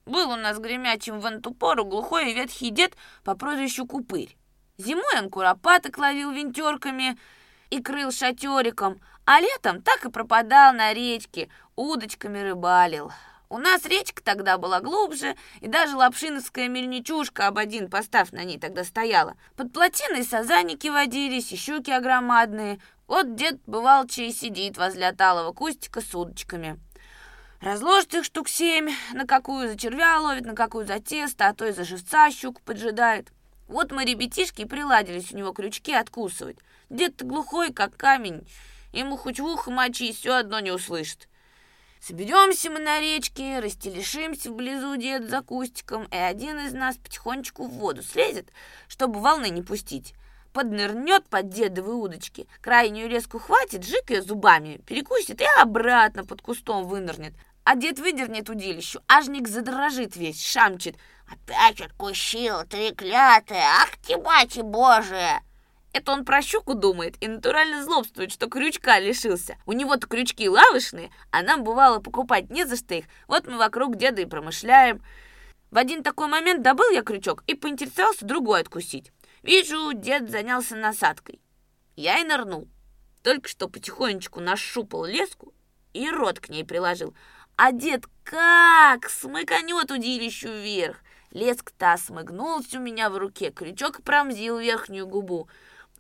Был 0.07 0.31
у 0.31 0.37
нас 0.37 0.59
гремячим 0.59 1.21
в 1.21 1.27
эту 1.27 1.53
пору 1.53 1.85
глухой 1.85 2.31
и 2.31 2.35
ветхий 2.35 2.71
дед 2.71 2.97
по 3.23 3.35
прозвищу 3.35 3.87
Купырь. 3.87 4.35
Зимой 4.79 5.19
он 5.19 5.29
куропаток 5.29 5.99
ловил 5.99 6.31
вентерками— 6.31 7.19
и 7.71 7.81
крыл 7.81 8.11
шатериком, 8.11 9.01
а 9.25 9.41
летом 9.41 9.81
так 9.81 10.05
и 10.05 10.11
пропадал 10.11 10.73
на 10.73 10.93
речке, 10.93 11.49
удочками 11.77 12.41
рыбалил. 12.41 13.13
У 13.49 13.59
нас 13.59 13.85
речка 13.85 14.23
тогда 14.23 14.59
была 14.59 14.81
глубже, 14.81 15.35
и 15.61 15.67
даже 15.67 15.97
лапшиновская 15.97 16.69
мельничушка 16.69 17.49
об 17.49 17.59
один 17.59 17.91
постав 17.91 18.33
на 18.33 18.45
ней 18.45 18.61
тогда 18.61 18.85
стояла. 18.85 19.37
Под 19.57 19.73
плотиной 19.73 20.23
сазаники 20.23 20.87
водились, 20.87 21.51
и 21.53 21.57
щуки 21.57 21.91
огромадные. 21.91 22.81
Вот 23.09 23.35
дед 23.35 23.61
бывал 23.67 24.07
чей 24.07 24.33
сидит 24.33 24.79
возле 24.79 25.11
талого 25.11 25.53
кустика 25.53 26.01
с 26.01 26.15
удочками. 26.15 26.79
Разложит 27.61 28.15
их 28.15 28.25
штук 28.25 28.49
семь, 28.49 28.91
на 29.13 29.27
какую 29.27 29.69
за 29.69 29.77
червя 29.77 30.21
ловит, 30.21 30.47
на 30.47 30.55
какую 30.55 30.87
за 30.87 31.01
тесто, 31.01 31.49
а 31.49 31.55
то 31.55 31.67
и 31.67 31.73
за 31.73 31.83
живца 31.83 32.31
щуку 32.31 32.63
поджидает. 32.65 33.33
Вот 33.71 33.93
мы, 33.93 34.05
ребятишки, 34.05 34.65
приладились 34.65 35.33
у 35.33 35.37
него 35.37 35.53
крючки 35.53 35.93
откусывать. 35.95 36.59
Дед-то 36.91 37.25
глухой, 37.25 37.73
как 37.73 37.97
камень, 37.97 38.45
ему 38.93 39.17
хоть 39.17 39.39
в 39.39 39.45
ухо 39.45 39.71
мочи, 39.71 40.13
все 40.13 40.39
одно 40.39 40.59
не 40.59 40.73
услышит. 40.73 41.29
Соберемся 42.01 42.69
мы 42.69 42.81
на 42.81 42.99
речке, 42.99 43.61
растелешимся 43.61 44.51
вблизу 44.51 44.97
дед 44.97 45.31
за 45.31 45.41
кустиком, 45.43 46.07
и 46.11 46.17
один 46.17 46.59
из 46.59 46.73
нас 46.73 46.97
потихонечку 46.97 47.69
в 47.69 47.75
воду 47.75 48.03
слезет, 48.03 48.51
чтобы 48.89 49.21
волны 49.21 49.51
не 49.51 49.63
пустить. 49.63 50.15
Поднырнет 50.53 51.29
под 51.29 51.51
дедовые 51.51 51.95
удочки, 51.95 52.49
крайнюю 52.61 53.09
леску 53.09 53.39
хватит, 53.39 53.85
жик 53.85 54.11
ее 54.11 54.23
зубами, 54.23 54.81
перекусит 54.85 55.41
и 55.41 55.47
обратно 55.61 56.25
под 56.25 56.43
кустом 56.43 56.89
вынырнет. 56.89 57.35
А 57.63 57.77
дед 57.77 58.01
выдернет 58.01 58.51
удилищу, 58.51 59.01
ажник 59.07 59.47
задрожит 59.47 60.17
весь, 60.17 60.45
шамчит. 60.45 60.97
«Опять 61.31 61.81
откусил, 61.81 62.65
треклятая! 62.65 63.65
Ах 63.83 63.91
ты, 64.05 64.17
мать 64.17 64.61
божия!» 64.63 65.43
Это 65.93 66.13
он 66.13 66.25
про 66.25 66.43
щуку 66.43 66.75
думает 66.75 67.17
и 67.21 67.29
натурально 67.29 67.85
злобствует, 67.85 68.33
что 68.33 68.49
крючка 68.49 68.99
лишился. 68.99 69.57
У 69.67 69.73
него-то 69.73 70.09
крючки 70.09 70.49
лавочные, 70.49 71.11
а 71.31 71.43
нам 71.43 71.63
бывало 71.63 72.01
покупать 72.01 72.51
не 72.51 72.65
за 72.65 72.77
что 72.77 72.95
их. 72.95 73.05
Вот 73.29 73.47
мы 73.47 73.59
вокруг 73.59 73.97
деда 73.97 74.23
и 74.23 74.27
промышляем. 74.27 75.03
В 75.71 75.79
один 75.79 76.03
такой 76.03 76.27
момент 76.27 76.63
добыл 76.63 76.91
я 76.91 77.03
крючок 77.03 77.45
и 77.47 77.55
поинтересовался 77.55 78.25
другой 78.25 78.61
откусить. 78.61 79.13
Вижу, 79.43 79.93
дед 79.93 80.31
занялся 80.31 80.75
насадкой. 80.75 81.41
Я 81.97 82.19
и 82.19 82.25
нырнул. 82.25 82.69
Только 83.23 83.49
что 83.49 83.69
потихонечку 83.69 84.41
нащупал 84.41 85.05
леску 85.05 85.55
и 85.93 86.09
рот 86.11 86.41
к 86.41 86.49
ней 86.49 86.65
приложил. 86.65 87.15
А 87.57 87.73
дед 87.73 88.05
как 88.25 89.09
смыканет 89.09 89.91
удилищу 89.91 90.49
вверх. 90.49 91.03
Леск-то 91.33 91.97
смыгнулся 91.97 92.79
у 92.79 92.83
меня 92.83 93.09
в 93.09 93.17
руке, 93.17 93.51
крючок 93.51 94.03
промзил 94.03 94.59
верхнюю 94.59 95.07
губу. 95.07 95.49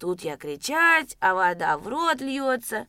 Тут 0.00 0.22
я 0.22 0.36
кричать, 0.36 1.16
а 1.20 1.34
вода 1.34 1.78
в 1.78 1.86
рот 1.86 2.20
льется. 2.20 2.88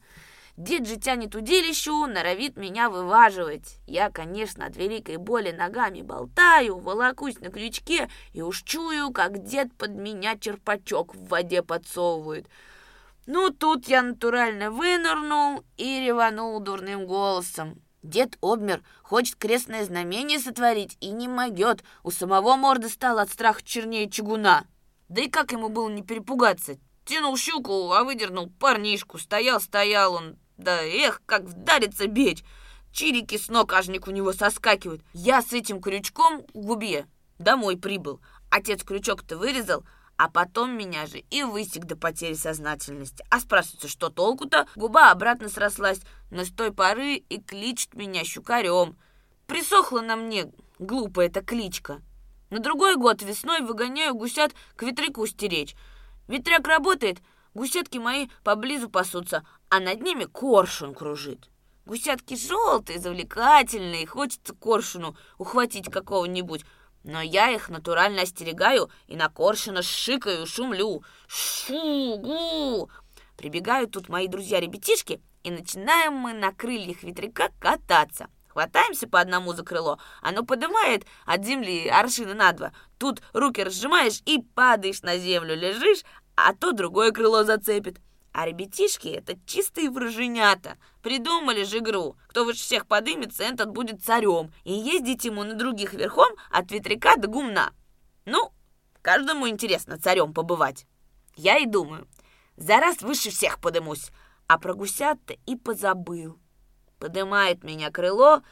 Дед 0.58 0.88
же 0.88 0.97
тянет 0.97 1.36
удилищу, 1.36 2.08
норовит 2.08 2.58
меня 2.58 2.89
вываживать. 2.89 3.77
Я, 3.86 4.10
конечно, 4.10 4.65
от 4.65 4.75
великой 4.75 5.17
боли 5.17 5.51
ногами 5.51 6.01
болтаю, 6.01 6.80
волокусь 6.80 7.39
на 7.39 7.49
крючке 7.51 8.10
и 8.34 8.41
уж 8.41 8.63
чую, 8.63 9.12
как 9.12 9.43
дед 9.43 9.73
под 9.75 9.91
меня 9.91 10.38
черпачок 10.38 11.13
в 11.13 11.27
воде 11.27 11.62
подсовывает. 11.62 12.47
Ну, 13.27 13.51
тут 13.51 13.88
я 13.88 14.01
натурально 14.01 14.71
вынырнул 14.71 15.63
и 15.77 15.99
реванул 16.06 16.60
дурным 16.60 17.06
голосом. 17.06 17.82
Дед 18.04 18.38
обмер, 18.42 18.84
хочет 19.04 19.36
крестное 19.36 19.86
знамение 19.86 20.40
сотворить 20.40 20.98
и 21.02 21.10
не 21.12 21.28
могет. 21.28 21.84
У 22.04 22.12
самого 22.12 22.56
морда 22.56 22.90
стала 22.90 23.22
от 23.22 23.30
страха 23.30 23.62
чернее 23.64 24.10
чугуна. 24.10 24.66
Да 25.08 25.22
и 25.22 25.30
как 25.30 25.52
ему 25.52 25.70
было 25.70 25.90
не 25.90 26.02
перепугаться? 26.02 26.78
Тянул 27.06 27.38
щуку, 27.38 27.92
а 27.92 28.04
выдернул 28.04 28.50
парнишку. 28.60 29.20
Стоял-стоял 29.20 30.14
он. 30.14 30.38
Да 30.58 30.82
эх, 30.82 31.22
как 31.26 31.44
вдарится 31.44 32.08
бечь. 32.08 32.44
Чирики 32.92 33.38
с 33.38 33.50
ног 33.50 33.74
ажник 33.74 34.08
у 34.08 34.12
него 34.12 34.34
соскакивают. 34.34 35.04
Я 35.14 35.42
с 35.42 35.54
этим 35.54 35.82
крючком 35.82 36.44
в 36.54 36.60
губе 36.60 37.06
домой 37.38 37.78
прибыл. 37.78 38.20
Отец 38.50 38.84
крючок-то 38.84 39.38
вырезал, 39.38 39.84
а 40.21 40.29
потом 40.29 40.77
меня 40.77 41.07
же 41.07 41.17
и 41.31 41.41
высек 41.41 41.86
до 41.86 41.95
потери 41.95 42.36
сознательности. 42.36 43.25
А 43.31 43.39
спрашивается, 43.39 43.88
что 43.88 44.10
толку-то? 44.10 44.67
Губа 44.75 45.10
обратно 45.10 45.49
срослась, 45.49 45.99
но 46.29 46.45
с 46.45 46.51
той 46.51 46.71
поры 46.71 47.15
и 47.15 47.41
кличет 47.41 47.95
меня 47.95 48.23
щукарем. 48.23 48.95
Присохла 49.47 50.01
на 50.01 50.15
мне 50.15 50.51
глупая 50.77 51.25
эта 51.25 51.41
кличка. 51.41 52.03
На 52.51 52.60
другой 52.60 52.97
год 52.97 53.23
весной 53.23 53.62
выгоняю 53.62 54.13
гусят 54.13 54.53
к 54.75 54.84
ветряку 54.84 55.25
стеречь. 55.25 55.75
Ветряк 56.27 56.67
работает, 56.67 57.17
гусятки 57.55 57.97
мои 57.97 58.27
поблизу 58.43 58.91
пасутся, 58.91 59.43
а 59.69 59.79
над 59.79 60.03
ними 60.03 60.25
коршун 60.25 60.93
кружит. 60.93 61.49
Гусятки 61.88 62.36
желтые, 62.36 62.99
завлекательные, 62.99 64.05
хочется 64.05 64.53
коршуну 64.53 65.17
ухватить 65.39 65.89
какого-нибудь. 65.89 66.63
Но 67.04 67.22
я 67.22 67.50
их 67.50 67.70
натурально 67.70 68.24
остерегаю 68.24 68.90
и 69.08 69.16
на 69.16 69.30
коршуна 69.30 69.82
шикаю, 69.82 70.46
шумлю. 70.46 71.04
Шу-гу! 71.28 72.90
Прибегают 73.38 73.92
тут 73.92 74.08
мои 74.08 74.28
друзья-ребятишки, 74.28 75.22
и 75.44 75.52
начинаем 75.52 76.14
мы 76.14 76.34
на 76.34 76.52
крыльях 76.52 77.02
ветряка 77.02 77.50
кататься. 77.60 78.28
Хватаемся 78.50 79.08
по 79.08 79.20
одному 79.20 79.54
за 79.54 79.64
крыло, 79.64 79.98
оно 80.22 80.44
поднимает 80.44 81.06
от 81.26 81.46
земли 81.46 81.88
аршина 81.88 82.34
на 82.34 82.52
два. 82.52 82.74
Тут 83.00 83.22
руки 83.34 83.64
разжимаешь 83.64 84.22
и 84.26 84.40
падаешь 84.40 85.02
на 85.02 85.18
землю, 85.18 85.56
лежишь, 85.56 86.04
а 86.36 86.54
то 86.54 86.74
другое 86.74 87.12
крыло 87.12 87.44
зацепит. 87.44 88.00
А 88.34 88.46
ребятишки— 88.46 89.08
это 89.10 89.38
чистые 89.46 89.89
враженята. 89.89 90.78
Придумали 91.02 91.63
же 91.63 91.80
игру. 91.80 92.15
Кто 92.30 92.46
выше 92.46 92.62
всех 92.62 92.88
подымется, 92.88 93.44
этот 93.44 93.72
будет 93.72 94.04
царем. 94.04 94.54
И 94.63 94.72
ездить 94.72 95.26
ему 95.26 95.44
на 95.44 95.54
других 95.54 95.94
верхом 95.94 96.30
от 96.50 96.72
ветряка 96.72 97.17
до 97.17 97.28
гумна. 97.28 97.74
Ну, 98.26 98.52
каждому 99.02 99.50
интересно 99.50 100.00
царем 100.00 100.34
побывать. 100.34 100.86
Я 101.36 101.58
и 101.58 101.65
думаю, 101.65 102.08
за 102.56 102.78
раз 102.78 103.02
выше 103.02 103.32
всех 103.32 103.60
подымусь. 103.60 104.12
А 104.48 104.58
про 104.58 104.74
гусят-то 104.74 105.36
и 105.46 105.56
позабыл. 105.56 106.39
Подымает 107.00 107.63
меня 107.63 107.89
крыло, 107.89 108.44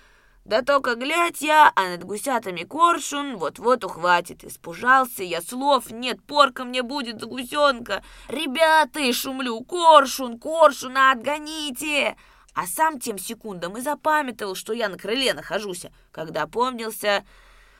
да 0.50 0.64
только 0.64 0.96
глядь 0.96 1.42
я, 1.42 1.72
а 1.76 1.90
над 1.90 2.04
гусятами 2.04 2.64
коршун 2.64 3.38
вот-вот 3.38 3.84
ухватит. 3.84 4.44
Испужался 4.44 5.22
я, 5.22 5.44
слов 5.44 5.92
нет, 5.92 6.24
порка 6.24 6.64
мне 6.64 6.82
будет 6.82 7.20
за 7.20 7.28
гусенка. 7.28 8.02
Ребята, 8.30 9.14
шумлю, 9.14 9.62
коршун, 9.62 10.40
коршуна 10.40 11.12
отгоните! 11.12 12.18
А 12.56 12.66
сам 12.66 13.00
тем 13.00 13.20
секундам 13.20 13.78
и 13.78 13.82
запамятовал, 13.82 14.56
что 14.56 14.74
я 14.74 14.90
на 14.90 14.98
крыле 14.98 15.36
нахожусь. 15.36 15.86
Когда 16.12 16.48
помнился, 16.48 17.24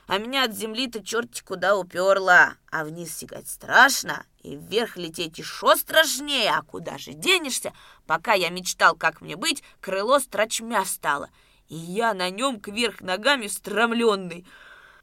а 0.06 0.18
меня 0.18 0.44
от 0.44 0.52
земли-то 0.52 1.02
черти 1.02 1.42
куда 1.42 1.76
уперла. 1.76 2.54
А 2.70 2.84
вниз 2.84 3.12
сигать 3.16 3.48
страшно, 3.48 4.24
и 4.44 4.54
вверх 4.54 4.96
лететь 4.96 5.40
еще 5.40 5.74
страшнее. 5.74 6.52
А 6.52 6.62
куда 6.62 6.98
же 6.98 7.14
денешься? 7.14 7.72
Пока 8.06 8.34
я 8.34 8.48
мечтал, 8.48 8.94
как 8.94 9.22
мне 9.22 9.34
быть, 9.34 9.64
крыло 9.80 10.20
строчмя 10.20 10.84
встало— 10.84 11.30
и 11.70 11.76
я 11.76 12.12
на 12.14 12.28
нем 12.30 12.60
кверх 12.60 13.00
ногами 13.00 13.46
стромленный. 13.46 14.44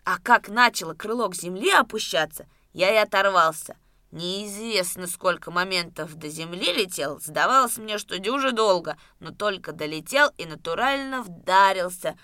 А 0.03 0.19
как 0.19 0.49
начало 0.49 0.93
крыло 0.93 1.29
к 1.29 1.35
земле 1.35 1.75
опущаться, 1.75 2.45
я 2.73 2.93
и 2.93 2.97
оторвался. 2.97 3.77
Неизвестно, 4.11 5.07
сколько 5.07 5.49
моментов 5.49 6.15
до 6.15 6.29
земли 6.29 6.71
летел, 6.73 7.19
сдавалось 7.19 7.77
мне, 7.77 7.97
что 7.97 8.19
дюже 8.19 8.51
долго, 8.51 8.97
но 9.19 9.31
только 9.31 9.71
долетел 9.71 10.29
и 10.37 10.45
натурально 10.45 11.23
вдарился. 11.23 12.17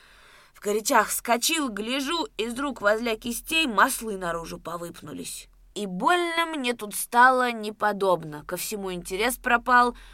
В 0.54 0.62
горячах 0.62 1.12
скочил, 1.12 1.70
гляжу, 1.70 2.28
из 2.38 2.58
рук 2.60 2.82
возле 2.82 3.18
кистей 3.18 3.66
маслы 3.68 4.18
наружу 4.18 4.60
повыпнулись. 4.60 5.50
И 5.74 5.86
больно 5.88 6.46
мне 6.46 6.74
тут 6.74 6.96
стало 6.96 7.52
неподобно, 7.52 8.46
ко 8.46 8.56
всему 8.58 8.94
интерес 8.94 9.38
пропал— 9.38 9.96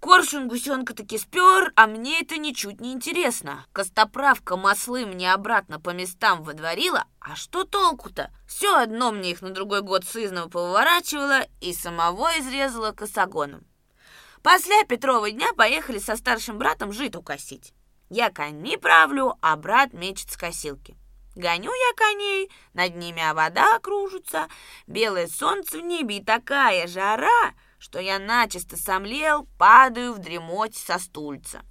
Коршун 0.00 0.48
гусенка 0.48 0.94
таки 0.94 1.18
спер, 1.18 1.72
а 1.76 1.86
мне 1.86 2.22
это 2.22 2.38
ничуть 2.38 2.80
не 2.80 2.92
интересно. 2.92 3.66
Костоправка 3.72 4.56
маслы 4.56 5.04
мне 5.04 5.30
обратно 5.30 5.78
по 5.78 5.90
местам 5.90 6.42
выдворила, 6.42 7.04
а 7.20 7.36
что 7.36 7.64
толку-то? 7.64 8.30
Все 8.48 8.78
одно 8.78 9.12
мне 9.12 9.32
их 9.32 9.42
на 9.42 9.50
другой 9.50 9.82
год 9.82 10.04
сызново 10.04 10.48
поворачивала 10.48 11.42
и 11.60 11.74
самого 11.74 12.30
изрезала 12.38 12.92
косогоном. 12.92 13.66
После 14.42 14.82
Петрова 14.86 15.30
дня 15.30 15.52
поехали 15.52 15.98
со 15.98 16.16
старшим 16.16 16.56
братом 16.56 16.94
житу 16.94 17.20
косить. 17.22 17.74
Я 18.08 18.30
коньми 18.30 18.78
правлю, 18.78 19.34
а 19.42 19.54
брат 19.56 19.92
мечет 19.92 20.30
с 20.30 20.36
косилки. 20.38 20.96
Гоню 21.36 21.70
я 21.70 21.94
коней, 21.94 22.50
над 22.72 22.96
ними 22.96 23.22
а 23.22 23.34
вода 23.34 23.78
кружится, 23.80 24.48
белое 24.86 25.28
солнце 25.28 25.76
в 25.76 25.82
небе 25.82 26.16
и 26.16 26.24
такая 26.24 26.86
жара— 26.86 27.52
что 27.80 27.98
я 27.98 28.20
начисто 28.20 28.76
сомлел, 28.76 29.48
падаю 29.58 30.12
в 30.12 30.18
дремоте 30.18 30.78
со 30.78 31.00
стульца. 31.00 31.62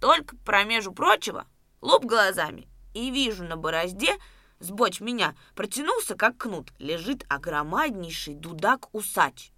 Только, 0.00 0.36
промежу 0.38 0.92
прочего, 0.92 1.46
луп 1.82 2.06
глазами 2.06 2.68
и 2.94 3.10
вижу 3.10 3.44
на 3.44 3.58
борозде, 3.58 4.16
сбочь 4.60 5.00
меня, 5.00 5.36
протянулся, 5.54 6.14
как 6.14 6.38
кнут, 6.38 6.72
лежит 6.78 7.26
огромаднейший 7.28 8.34
дудак-усач. 8.34 9.50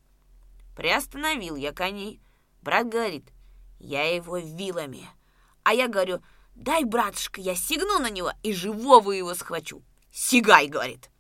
Приостановил 0.74 1.55
я 1.55 1.72
коней, 1.72 2.20
Брат 2.62 2.88
говорит, 2.88 3.24
я 3.81 4.14
его 4.14 4.38
вилами. 4.38 5.09
А 5.64 5.74
я 5.74 5.88
говорю, 5.88 6.22
дай, 6.55 6.85
братушка, 6.85 7.40
я 7.40 7.57
сигну 7.57 7.98
на 7.98 8.09
него 8.09 8.33
и 8.42 8.52
живого 8.52 9.11
его 9.11 9.35
схвачу. 9.35 9.83
Сигай, 10.12 10.68
говорит. 10.68 11.11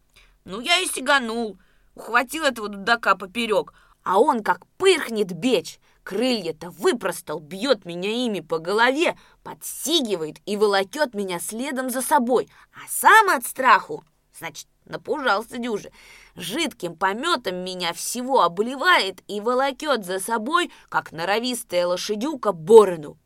Ну, 0.44 0.60
я 0.60 0.78
и 0.78 0.86
сиганул. 0.86 1.58
Ухватил 1.94 2.44
этого 2.44 2.68
дудака 2.68 3.16
поперек, 3.16 3.74
а 4.04 4.20
он 4.20 4.42
как 4.42 4.66
пырхнет 4.78 5.32
бечь. 5.32 5.78
Крылья-то 6.04 6.70
выпростал, 6.70 7.38
бьет 7.38 7.84
меня 7.84 8.10
ими 8.10 8.40
по 8.40 8.58
голове, 8.58 9.16
подсигивает 9.44 10.38
и 10.46 10.56
волокет 10.56 11.14
меня 11.14 11.38
следом 11.38 11.90
за 11.90 12.02
собой. 12.02 12.48
А 12.74 12.88
сам 12.88 13.30
от 13.30 13.46
страху, 13.46 14.04
значит, 14.36 14.66
напужался 14.84 15.58
дюже, 15.58 15.92
жидким 16.34 16.96
пометом 16.96 17.64
меня 17.64 17.92
всего 17.92 18.42
обливает 18.42 19.22
и 19.28 19.40
волокет 19.40 20.04
за 20.04 20.18
собой, 20.18 20.72
как 20.88 21.12
норовистая 21.12 21.86
лошадюка, 21.86 22.50
борону. 22.50 23.16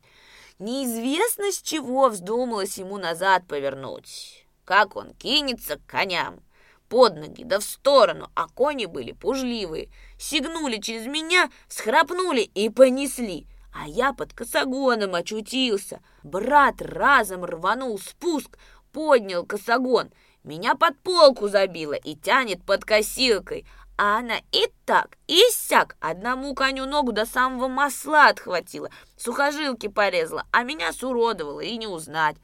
Неизвестно, 0.59 1.51
с 1.51 1.61
чего 1.61 2.09
вздумалось 2.09 2.77
ему 2.77 2.97
назад 2.97 3.47
повернуть. 3.47 4.45
Как 4.65 4.95
он 4.95 5.13
кинется 5.13 5.77
к 5.77 5.85
коням 5.85 6.41
под 6.89 7.15
ноги, 7.15 7.43
да 7.43 7.59
в 7.59 7.63
сторону, 7.63 8.29
а 8.35 8.47
кони 8.47 8.85
были 8.85 9.11
пужливые. 9.11 9.89
Сигнули 10.17 10.77
через 10.77 11.05
меня, 11.07 11.49
схрапнули 11.67 12.41
и 12.41 12.69
понесли. 12.69 13.47
А 13.73 13.87
я 13.87 14.13
под 14.13 14.33
косогоном 14.33 15.15
очутился. 15.15 16.01
Брат 16.23 16.81
разом 16.81 17.45
рванул 17.45 17.99
спуск, 17.99 18.57
поднял 18.91 19.45
косогон. 19.45 20.11
Меня 20.43 20.75
под 20.75 20.97
полку 20.99 21.47
забило 21.47 21.93
и 21.93 22.15
тянет 22.15 22.63
под 22.63 22.85
косилкой. 22.85 23.65
А 23.97 24.19
она 24.19 24.37
и 24.51 24.67
так, 24.85 25.17
и 25.27 25.41
сяк, 25.51 25.97
одному 25.99 26.53
коню 26.53 26.85
ногу 26.85 27.11
до 27.11 27.25
самого 27.25 27.67
масла 27.67 28.27
отхватила, 28.27 28.91
сухожилки 29.17 29.87
порезала, 29.87 30.45
а 30.51 30.61
меня 30.61 30.93
суродовала 30.93 31.61
и 31.61 31.75
не 31.77 31.87
узнать. 31.87 32.37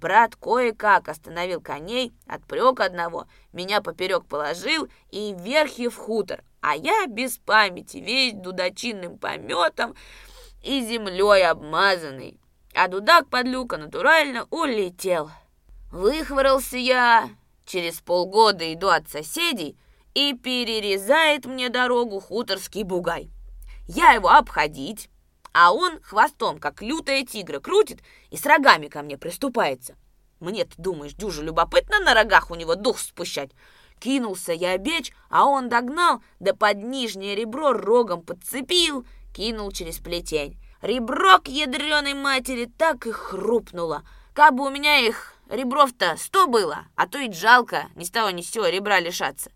Брат 0.00 0.34
кое-как 0.34 1.08
остановил 1.08 1.60
коней, 1.60 2.12
отпрек 2.26 2.80
одного, 2.80 3.26
меня 3.52 3.82
поперек 3.82 4.24
положил 4.24 4.88
и 5.10 5.34
верхи 5.38 5.88
в 5.88 5.96
хутор, 5.96 6.42
а 6.62 6.74
я 6.74 7.06
без 7.06 7.36
памяти, 7.36 7.98
весь 7.98 8.32
дудочинным 8.32 9.18
пометом 9.18 9.94
и 10.62 10.80
землей 10.80 11.46
обмазанный. 11.46 12.40
А 12.74 12.88
дудак 12.88 13.28
под 13.28 13.46
люка 13.46 13.76
натурально 13.76 14.46
улетел. 14.50 15.30
Выхворался 15.92 16.78
я, 16.78 17.28
через 17.66 18.00
полгода 18.00 18.72
иду 18.72 18.88
от 18.88 19.06
соседей, 19.10 19.76
и 20.14 20.32
перерезает 20.32 21.44
мне 21.44 21.68
дорогу 21.68 22.20
хуторский 22.20 22.84
бугай. 22.84 23.28
Я 23.86 24.12
его 24.12 24.30
обходить, 24.30 25.09
а 25.52 25.72
он 25.72 26.00
хвостом, 26.02 26.58
как 26.58 26.82
лютая 26.82 27.24
тигра, 27.24 27.60
крутит 27.60 28.00
и 28.30 28.36
с 28.36 28.46
рогами 28.46 28.88
ко 28.88 29.02
мне 29.02 29.18
приступается. 29.18 29.96
мне 30.38 30.64
ты 30.64 30.74
думаешь, 30.78 31.14
дюже 31.14 31.42
любопытно 31.42 31.98
на 32.00 32.14
рогах 32.14 32.50
у 32.50 32.54
него 32.54 32.74
дух 32.74 32.98
спущать? 32.98 33.50
Кинулся 33.98 34.52
я 34.52 34.78
бечь, 34.78 35.12
а 35.28 35.44
он 35.44 35.68
догнал, 35.68 36.22
да 36.38 36.54
под 36.54 36.78
нижнее 36.78 37.34
ребро 37.34 37.72
рогом 37.72 38.22
подцепил, 38.22 39.04
кинул 39.34 39.70
через 39.72 39.98
плетень. 39.98 40.58
Ребро 40.80 41.38
к 41.38 41.48
ядреной 41.48 42.14
матери 42.14 42.64
так 42.78 43.06
и 43.06 43.12
хрупнуло. 43.12 44.02
Как 44.32 44.54
бы 44.54 44.64
у 44.64 44.70
меня 44.70 44.98
их 44.98 45.34
ребров-то 45.50 46.16
сто 46.16 46.46
было, 46.46 46.86
а 46.96 47.06
то 47.06 47.18
и 47.18 47.30
жалко 47.30 47.88
ни 47.94 48.04
с 48.04 48.10
того 48.10 48.30
ни 48.30 48.40
с 48.40 48.50
сего 48.50 48.66
ребра 48.66 49.00
лишаться. 49.00 49.50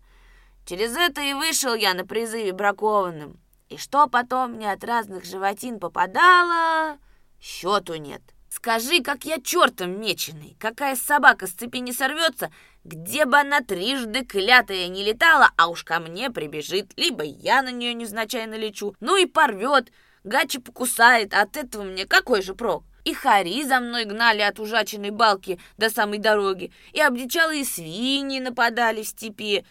Через 0.67 0.95
это 0.95 1.21
и 1.21 1.33
вышел 1.33 1.73
я 1.73 1.93
на 1.93 2.05
призыве 2.05 2.53
бракованным. 2.53 3.39
И 3.69 3.77
что 3.77 4.07
потом 4.07 4.53
мне 4.53 4.71
от 4.71 4.83
разных 4.83 5.25
животин 5.25 5.79
попадало, 5.79 6.99
счету 7.41 7.95
нет. 7.95 8.21
Скажи, 8.47 9.01
как 9.01 9.25
я 9.25 9.41
чертом 9.41 9.99
меченый, 9.99 10.55
какая 10.59 10.95
собака 10.95 11.47
с 11.47 11.51
цепи 11.51 11.77
не 11.77 11.91
сорвется, 11.91 12.51
где 12.83 13.25
бы 13.25 13.37
она 13.37 13.61
трижды 13.61 14.23
клятая 14.23 14.87
не 14.87 15.03
летала, 15.03 15.49
а 15.57 15.67
уж 15.67 15.83
ко 15.83 15.99
мне 15.99 16.29
прибежит, 16.29 16.93
либо 16.95 17.23
я 17.23 17.63
на 17.63 17.71
нее 17.71 17.93
незначайно 17.95 18.53
лечу, 18.53 18.95
ну 18.99 19.17
и 19.17 19.25
порвет, 19.25 19.91
гачи 20.23 20.59
покусает, 20.59 21.33
от 21.33 21.57
этого 21.57 21.83
мне 21.83 22.05
какой 22.05 22.43
же 22.43 22.53
прок? 22.53 22.83
И 23.03 23.13
хари 23.13 23.63
за 23.63 23.79
мной 23.79 24.05
гнали 24.05 24.41
от 24.41 24.59
ужаченной 24.59 25.11
балки 25.11 25.59
до 25.77 25.89
самой 25.89 26.19
дороги, 26.19 26.71
и 26.93 27.01
обдичалые 27.01 27.65
свиньи 27.65 28.39
нападали 28.39 29.03
в 29.03 29.07
степи, 29.07 29.65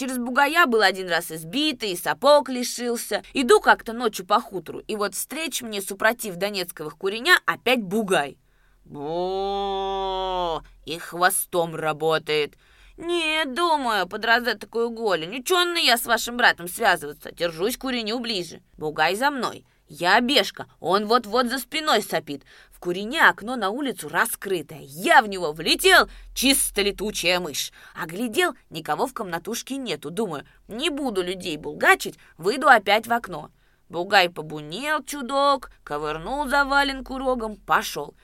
Через 0.00 0.16
бугая 0.16 0.64
был 0.64 0.80
один 0.80 1.10
раз 1.10 1.30
избитый, 1.30 1.90
и 1.90 1.96
сапог 1.96 2.48
лишился. 2.48 3.22
Иду 3.34 3.60
как-то 3.60 3.92
ночью 3.92 4.24
по 4.24 4.40
хутору, 4.40 4.78
и 4.78 4.96
вот 4.96 5.14
встреч 5.14 5.60
мне, 5.60 5.82
супротив 5.82 6.36
донецковых 6.36 6.96
куреня, 6.96 7.38
опять 7.44 7.82
бугай. 7.82 8.38
бо 8.84 10.62
и 10.86 10.96
хвостом 10.96 11.76
работает. 11.76 12.56
«Нет, 12.96 13.52
думаю, 13.52 14.08
под 14.08 14.22
такую 14.58 14.88
голень. 14.88 15.38
Ученый 15.38 15.84
я 15.84 15.98
с 15.98 16.06
вашим 16.06 16.38
братом 16.38 16.66
связываться. 16.66 17.30
Держусь 17.30 17.76
куреню 17.76 18.20
ближе. 18.20 18.62
Бугай 18.78 19.16
за 19.16 19.30
мной. 19.30 19.66
Я 19.86 20.18
бешка, 20.20 20.66
он 20.78 21.06
вот-вот 21.06 21.48
за 21.48 21.58
спиной 21.58 22.00
сопит. 22.00 22.44
Курине 22.80 23.28
окно 23.28 23.56
на 23.56 23.68
улицу 23.68 24.08
раскрытое. 24.08 24.80
Я 24.80 25.20
в 25.20 25.28
него 25.28 25.52
влетел, 25.52 26.08
чисто 26.34 26.80
летучая 26.80 27.38
мышь. 27.38 27.72
А 27.94 28.06
глядел, 28.06 28.54
никого 28.70 29.06
в 29.06 29.12
комнатушке 29.12 29.76
нету. 29.76 30.10
Думаю, 30.10 30.46
не 30.66 30.88
буду 30.88 31.22
людей 31.22 31.58
булгачить, 31.58 32.18
выйду 32.38 32.68
опять 32.68 33.06
в 33.06 33.12
окно. 33.12 33.50
Бугай 33.90 34.30
побунел 34.30 35.04
чудок, 35.04 35.70
ковырнул 35.84 36.48
за 36.48 36.64
валенку 36.64 37.18
рогом, 37.18 37.56
пошел. 37.56 38.14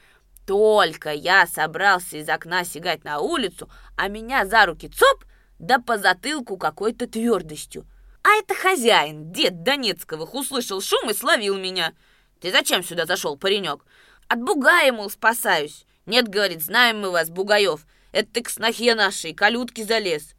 Только 0.47 1.13
я 1.13 1.47
собрался 1.47 2.17
из 2.17 2.29
окна 2.29 2.65
сигать 2.65 3.05
на 3.05 3.19
улицу, 3.19 3.69
а 3.97 4.09
меня 4.09 4.47
за 4.47 4.65
руки 4.65 4.89
цоп, 4.89 5.25
да 5.59 5.79
по 5.81 5.99
затылку 5.99 6.57
какой-то 6.57 7.07
твердостью. 7.07 7.85
А 8.23 8.39
это 8.39 8.55
хозяин, 8.55 9.33
дед 9.33 9.63
Донецковых, 9.65 10.35
услышал 10.35 10.81
шум 10.81 11.11
и 11.11 11.15
словил 11.15 11.59
меня. 11.59 11.93
Ты 12.41 12.51
зачем 12.51 12.83
сюда 12.83 13.05
зашел, 13.05 13.37
паренек? 13.37 13.85
От 14.29 14.43
бугая, 14.43 14.93
мол, 14.93 15.11
спасаюсь. 15.11 15.85
Нет, 16.05 16.29
говорит, 16.29 16.63
знаем 16.63 17.01
мы 17.01 17.11
вас, 17.11 17.31
бугаев. 17.31 17.87
Это 18.13 18.33
ты 18.33 18.43
к 18.43 18.51
снохе 18.51 18.95
нашей, 18.95 19.35
калютки 19.35 19.83
залез. 19.83 20.35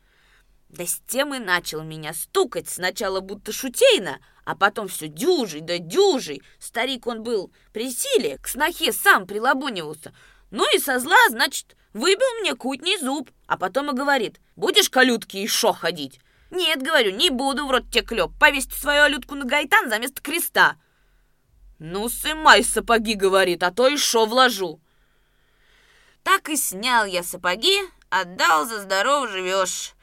Да 0.69 0.85
с 0.85 0.99
тем 1.07 1.33
и 1.33 1.39
начал 1.39 1.83
меня 1.83 2.13
стукать, 2.13 2.67
сначала 2.67 3.21
будто 3.21 3.51
шутейно, 3.51 4.19
а 4.45 4.55
потом 4.55 4.87
все 4.87 5.07
дюжий, 5.07 5.61
да 5.61 5.77
дюжий. 5.77 6.41
Старик 6.59 7.07
он 7.07 7.23
был 7.23 7.51
при 7.71 7.89
силе, 7.91 8.37
к 8.39 8.47
снохе 8.47 8.91
сам 8.91 9.25
прилабунивался. 9.27 10.13
Ну 10.51 10.65
и 10.75 10.79
со 10.79 10.99
зла, 10.99 11.17
значит, 11.29 11.75
выбил 11.93 12.41
мне 12.41 12.55
кутний 12.55 12.97
зуб, 12.99 13.31
а 13.47 13.57
потом 13.57 13.91
и 13.91 13.95
говорит, 13.95 14.39
будешь 14.55 14.89
калютки 14.89 15.37
и 15.37 15.47
шо 15.47 15.71
ходить? 15.71 16.19
«Нет, 16.49 16.81
говорю, 16.81 17.11
не 17.11 17.29
буду 17.29 17.65
в 17.65 17.71
рот 17.71 17.89
тебе 17.91 18.03
клеп. 18.03 18.31
Повесить 18.39 18.73
свою 18.73 19.03
алютку 19.03 19.35
на 19.35 19.45
гайтан 19.45 19.89
за 19.89 19.99
место 19.99 20.21
креста». 20.21 20.77
«Ну, 21.79 22.09
сымай 22.09 22.63
сапоги,— 22.63 23.13
говорит,— 23.15 23.61
а 23.63 23.71
то 23.71 23.87
и 23.87 23.97
шо 23.97 24.25
вложу». 24.25 24.79
Так 26.23 26.49
и 26.49 26.57
снял 26.57 27.05
я 27.05 27.23
сапоги, 27.23 27.79
отдал 28.09 28.65
за 28.65 28.81
здоров 28.81 29.29
живешь. 29.29 29.93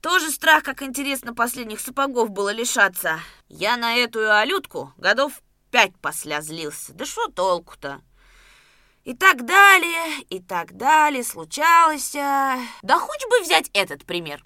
Тоже 0.00 0.30
страх, 0.30 0.62
как 0.62 0.82
интересно, 0.82 1.34
последних 1.34 1.80
сапогов 1.80 2.30
было 2.30 2.52
лишаться. 2.52 3.20
Я 3.48 3.76
на 3.76 3.96
эту 3.96 4.30
алютку 4.30 4.92
годов 4.96 5.32
пять 5.70 5.96
посля 5.96 6.40
злился. 6.40 6.92
Да 6.92 7.04
что 7.04 7.26
толку-то? 7.28 8.00
И 9.04 9.14
так 9.14 9.44
далее, 9.44 10.22
и 10.28 10.40
так 10.40 10.76
далее 10.76 11.24
случалось. 11.24 12.12
Да 12.12 12.98
хоть 12.98 13.26
бы 13.28 13.40
взять 13.40 13.70
этот 13.72 14.04
пример. 14.04 14.44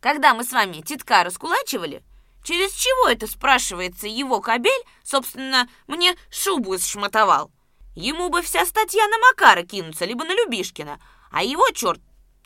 Когда 0.00 0.34
мы 0.34 0.44
с 0.44 0.52
вами 0.52 0.82
титка 0.82 1.22
раскулачивали, 1.24 2.02
через 2.42 2.72
чего 2.72 3.08
это, 3.08 3.26
спрашивается, 3.26 4.06
его 4.06 4.40
кобель, 4.40 4.84
собственно, 5.02 5.68
мне 5.86 6.16
шубу 6.30 6.78
сшматовал? 6.78 7.50
Ему 7.94 8.30
бы 8.30 8.42
вся 8.42 8.64
статья 8.64 9.06
на 9.08 9.18
Макара 9.18 9.62
кинуться, 9.62 10.04
либо 10.04 10.24
на 10.24 10.32
Любишкина, 10.32 10.98
а 11.30 11.42
его 11.42 11.68
черт 11.70 12.00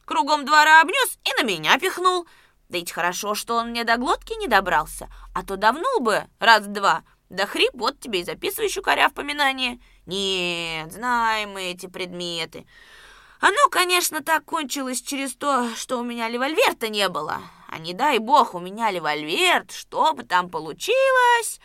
кругом 0.04 0.44
двора 0.44 0.80
обнес 0.80 1.18
и 1.24 1.40
на 1.40 1.44
меня 1.44 1.78
пихнул. 1.78 2.26
Да 2.68 2.78
ведь 2.78 2.92
хорошо, 2.92 3.34
что 3.34 3.56
он 3.56 3.70
мне 3.70 3.84
до 3.84 3.96
глотки 3.96 4.32
не 4.38 4.48
добрался, 4.48 5.08
а 5.34 5.44
то 5.44 5.56
давнул 5.56 6.00
бы 6.00 6.24
раз-два, 6.40 7.04
да 7.28 7.46
хрип, 7.46 7.72
вот 7.74 8.00
тебе 8.00 8.20
и 8.20 8.24
записывай 8.24 8.68
щукаря 8.68 9.08
в 9.08 9.14
поминание. 9.14 9.80
Нет, 10.06 10.92
знаем 10.92 11.52
мы 11.52 11.64
эти 11.64 11.86
предметы. 11.86 12.66
Оно, 13.40 13.68
конечно, 13.70 14.22
так 14.22 14.44
кончилось 14.44 15.02
через 15.02 15.34
то, 15.34 15.68
что 15.74 15.98
у 15.98 16.04
меня 16.04 16.28
револьвер-то 16.28 16.88
не 16.88 17.08
было. 17.08 17.40
А 17.68 17.78
не 17.78 17.94
дай 17.94 18.18
бог, 18.18 18.54
у 18.54 18.60
меня 18.60 18.90
револьвер, 18.90 19.66
что 19.70 20.12
бы 20.14 20.22
там 20.22 20.50
получилось... 20.50 21.60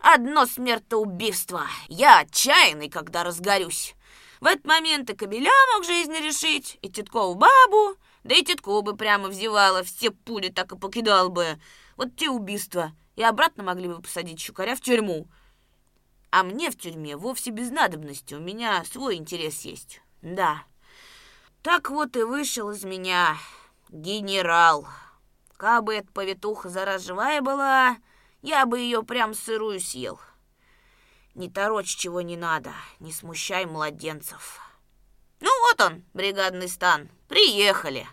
Одно 0.00 0.46
смертоубийство. 0.46 1.66
Я 1.88 2.20
отчаянный, 2.20 2.88
когда 2.88 3.24
разгорюсь. 3.24 3.96
В 4.40 4.46
этот 4.46 4.64
момент 4.64 5.10
и 5.10 5.16
кобеля 5.16 5.50
мог 5.74 5.84
жизни 5.84 6.18
решить, 6.18 6.78
и 6.82 6.88
Титкову 6.88 7.34
бабу, 7.34 7.96
да 8.22 8.36
и 8.36 8.44
Титку 8.44 8.80
бы 8.82 8.96
прямо 8.96 9.28
взевала, 9.28 9.82
все 9.82 10.12
пули 10.12 10.50
так 10.50 10.70
и 10.70 10.78
покидал 10.78 11.30
бы. 11.30 11.58
Вот 11.96 12.14
те 12.14 12.30
убийства. 12.30 12.92
И 13.16 13.22
обратно 13.24 13.64
могли 13.64 13.88
бы 13.88 14.00
посадить 14.00 14.38
щукаря 14.38 14.76
в 14.76 14.80
тюрьму. 14.80 15.26
А 16.30 16.44
мне 16.44 16.70
в 16.70 16.78
тюрьме 16.78 17.16
вовсе 17.16 17.50
без 17.50 17.70
надобности, 17.70 18.34
у 18.34 18.40
меня 18.40 18.84
свой 18.84 19.16
интерес 19.16 19.62
есть. 19.62 20.00
Да. 20.22 20.62
Так 21.62 21.90
вот 21.90 22.16
и 22.16 22.22
вышел 22.22 22.70
из 22.70 22.84
меня 22.84 23.36
генерал. 23.88 24.86
Кабы 25.58 25.96
эта 25.96 26.12
повитуха 26.12 26.68
зараз 26.68 27.02
живая 27.02 27.42
была, 27.42 27.96
я 28.42 28.64
бы 28.64 28.78
ее 28.78 29.02
прям 29.02 29.34
сырую 29.34 29.80
съел. 29.80 30.20
Не 31.34 31.50
торочь 31.50 31.96
чего 31.96 32.20
не 32.20 32.36
надо, 32.36 32.72
не 33.00 33.12
смущай 33.12 33.66
младенцев. 33.66 34.60
Ну 35.40 35.50
вот 35.62 35.80
он, 35.80 36.04
бригадный 36.14 36.68
стан, 36.68 37.08
приехали. 37.26 38.06